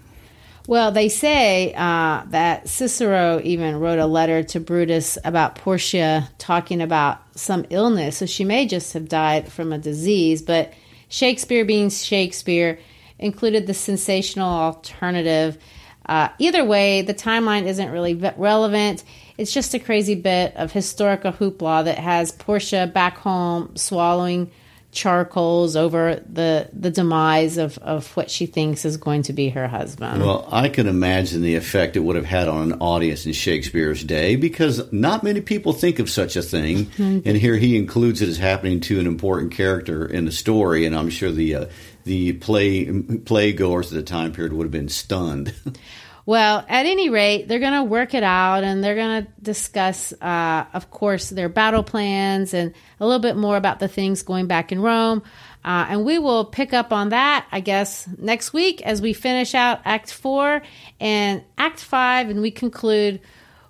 Well, 0.69 0.93
they 0.93 1.09
say 1.09 1.75
uh, 1.75 2.23
that 2.29 2.69
Cicero 2.69 3.41
even 3.43 3.81
wrote 3.81 3.99
a 3.99 4.07
letter 4.07 4.45
to 4.45 4.61
Brutus 4.61 5.19
about 5.25 5.57
Portia 5.57 6.31
talking 6.39 6.81
about 6.81 7.21
some 7.37 7.67
illness. 7.71 8.19
So 8.19 8.27
she 8.27 8.45
may 8.45 8.67
just 8.67 8.93
have 8.93 9.09
died 9.09 9.51
from 9.51 9.73
a 9.73 9.79
disease, 9.79 10.41
but 10.41 10.73
Shakespeare, 11.09 11.65
being 11.65 11.91
Shakespeare, 11.91 12.79
included 13.23 13.67
the 13.67 13.75
sensational 13.75 14.49
alternative. 14.49 15.57
Uh, 16.05 16.29
either 16.39 16.65
way, 16.65 17.03
the 17.03 17.15
timeline 17.15 17.65
isn't 17.67 17.91
really 17.91 18.15
relevant. 18.15 19.05
It's 19.39 19.53
just 19.53 19.73
a 19.75 19.79
crazy 19.79 20.15
bit 20.15 20.55
of 20.57 20.73
historical 20.73 21.33
hoopla 21.33 21.85
that 21.85 21.99
has 21.99 22.33
Portia 22.33 22.91
back 22.93 23.19
home 23.19 23.77
swallowing 23.77 24.51
charcoals 24.93 25.75
over 25.75 26.23
the 26.31 26.69
the 26.75 26.91
demise 26.91 27.57
of, 27.57 27.79
of 27.79 28.15
what 28.15 28.31
she 28.31 28.45
thinks 28.45 28.85
is 28.85 28.99
going 28.99 29.23
to 29.23 29.33
be 29.33 29.49
her 29.49 29.67
husband. 29.67 30.21
Well, 30.21 30.47
I 30.53 30.69
can 30.69 30.87
imagine 30.87 31.41
the 31.41 31.57
effect 31.57 31.97
it 31.97 32.01
would 32.01 32.15
have 32.15 32.27
had 32.27 32.47
on 32.47 32.73
an 32.73 32.79
audience 32.79 33.25
in 33.25 33.33
Shakespeare's 33.33 34.05
day 34.05 34.37
because 34.37 34.93
not 34.93 35.25
many 35.25 35.41
people 35.41 35.73
think 35.73 35.99
of 35.99 36.11
such 36.11 36.37
a 36.37 36.43
thing, 36.43 36.87
mm-hmm. 36.87 37.27
and 37.27 37.39
here 37.39 37.57
he 37.57 37.77
includes 37.77 38.21
it 38.21 38.29
as 38.29 38.37
happening 38.37 38.81
to 38.81 39.01
an 39.01 39.07
important 39.07 39.53
character 39.53 40.05
in 40.05 40.27
the 40.27 40.33
story, 40.33 40.85
and 40.85 40.95
I'm 40.95 41.09
sure 41.09 41.33
the 41.33 41.55
uh, 41.55 41.67
the 42.05 42.35
play 42.35 42.87
playgoers 42.87 43.87
of 43.87 43.93
the 43.93 44.03
time 44.03 44.33
period 44.33 44.53
would 44.53 44.65
have 44.65 44.73
been 44.73 44.89
stunned. 44.89 45.55
Well, 46.25 46.65
at 46.69 46.87
any 46.87 47.11
rate, 47.11 47.49
they're 47.49 47.59
going 47.59 47.73
to 47.73 47.83
work 47.83 48.15
it 48.15 48.23
out 48.23 48.63
and 48.63 48.83
they're 48.83 48.95
going 48.95 49.25
to 49.25 49.33
discuss, 49.43 50.13
uh, 50.21 50.67
of 50.73 50.89
course, 50.91 51.31
their 51.31 51.49
battle 51.49 51.83
plans 51.83 52.55
and 52.55 52.73
a 53.01 53.07
little 53.07 53.21
bit 53.21 53.37
more 53.37 53.57
about 53.57 53.81
the 53.81 53.89
things 53.89 54.23
going 54.23 54.47
back 54.47 54.71
in 54.71 54.81
Rome. 54.81 55.23
Uh, 55.65 55.87
and 55.89 56.05
we 56.05 56.19
will 56.19 56.45
pick 56.45 56.73
up 56.73 56.93
on 56.93 57.09
that, 57.09 57.47
I 57.51 57.61
guess, 57.61 58.09
next 58.19 58.53
week 58.53 58.83
as 58.83 59.03
we 59.03 59.13
finish 59.13 59.55
out 59.55 59.81
Act 59.85 60.13
4 60.13 60.63
and 61.01 61.43
Act 61.59 61.81
5, 61.81 62.31
and 62.31 62.41
we 62.41 62.51
conclude 62.53 63.21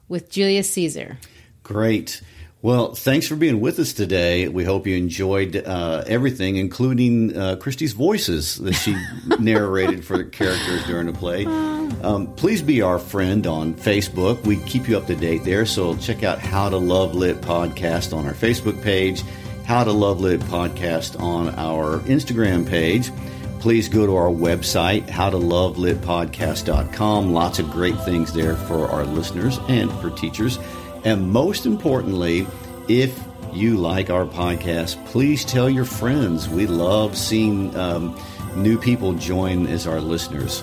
with 0.09 0.31
Julius 0.31 0.71
Caesar. 0.73 1.19
Great. 1.63 2.21
Well, 2.63 2.95
thanks 2.95 3.27
for 3.27 3.35
being 3.35 3.61
with 3.61 3.81
us 3.81 3.93
today. 3.93 4.47
We 4.47 4.63
hope 4.63 4.87
you 4.87 4.97
enjoyed 4.97 5.57
uh, 5.57 6.05
everything, 6.07 6.55
including 6.55 7.37
uh, 7.37 7.57
Christy's 7.57 7.93
voices 7.93 8.55
that 8.59 8.75
she 8.75 8.95
narrated 9.41 10.05
for 10.05 10.17
the 10.17 10.25
characters 10.25 10.85
during 10.85 11.09
the 11.09 11.13
play. 11.13 11.45
Um, 11.45 12.33
please 12.37 12.63
be 12.63 12.81
our 12.81 13.01
friend 13.01 13.49
on 13.49 13.75
Facebook. 13.75 14.47
We 14.47 14.59
keep 14.59 14.89
you 14.89 14.97
up 14.97 15.09
to 15.09 15.17
date 15.17 15.43
there, 15.43 15.67
so 15.67 15.97
check 15.97 16.23
out 16.23 16.39
How 16.39 16.69
to 16.69 16.77
Love 16.77 17.17
Lit 17.17 17.41
podcast 17.41 18.17
on 18.17 18.29
our 18.29 18.35
Facebook 18.35 18.81
page, 18.81 19.25
How 19.65 19.83
to 19.83 19.91
Love 19.91 20.21
Lit 20.21 20.39
podcast 20.43 21.21
on 21.21 21.49
our 21.57 21.99
Instagram 22.03 22.69
page. 22.69 23.11
Please 23.59 23.89
go 23.89 24.07
to 24.07 24.15
our 24.15 24.31
website, 24.31 25.09
howtolovelitpodcast.com. 25.09 27.33
Lots 27.33 27.59
of 27.59 27.69
great 27.73 27.99
things 28.03 28.33
there 28.33 28.55
for 28.55 28.89
our 28.89 29.05
listeners 29.05 29.59
and 29.69 29.91
for 30.01 30.11
teachers. 30.11 30.61
And 31.05 31.33
most 31.33 31.67
importantly, 31.67 32.47
if 32.89 33.19
you 33.53 33.77
like 33.77 34.11
our 34.11 34.25
podcast, 34.25 35.05
please 35.07 35.45
tell 35.45 35.69
your 35.69 35.85
friends. 35.85 36.49
We 36.49 36.67
love 36.67 37.17
seeing 37.17 37.75
um, 37.77 38.19
new 38.57 38.79
people 38.79 39.13
join 39.15 39.67
as 39.67 39.87
our 39.87 40.01
listeners. 40.01 40.63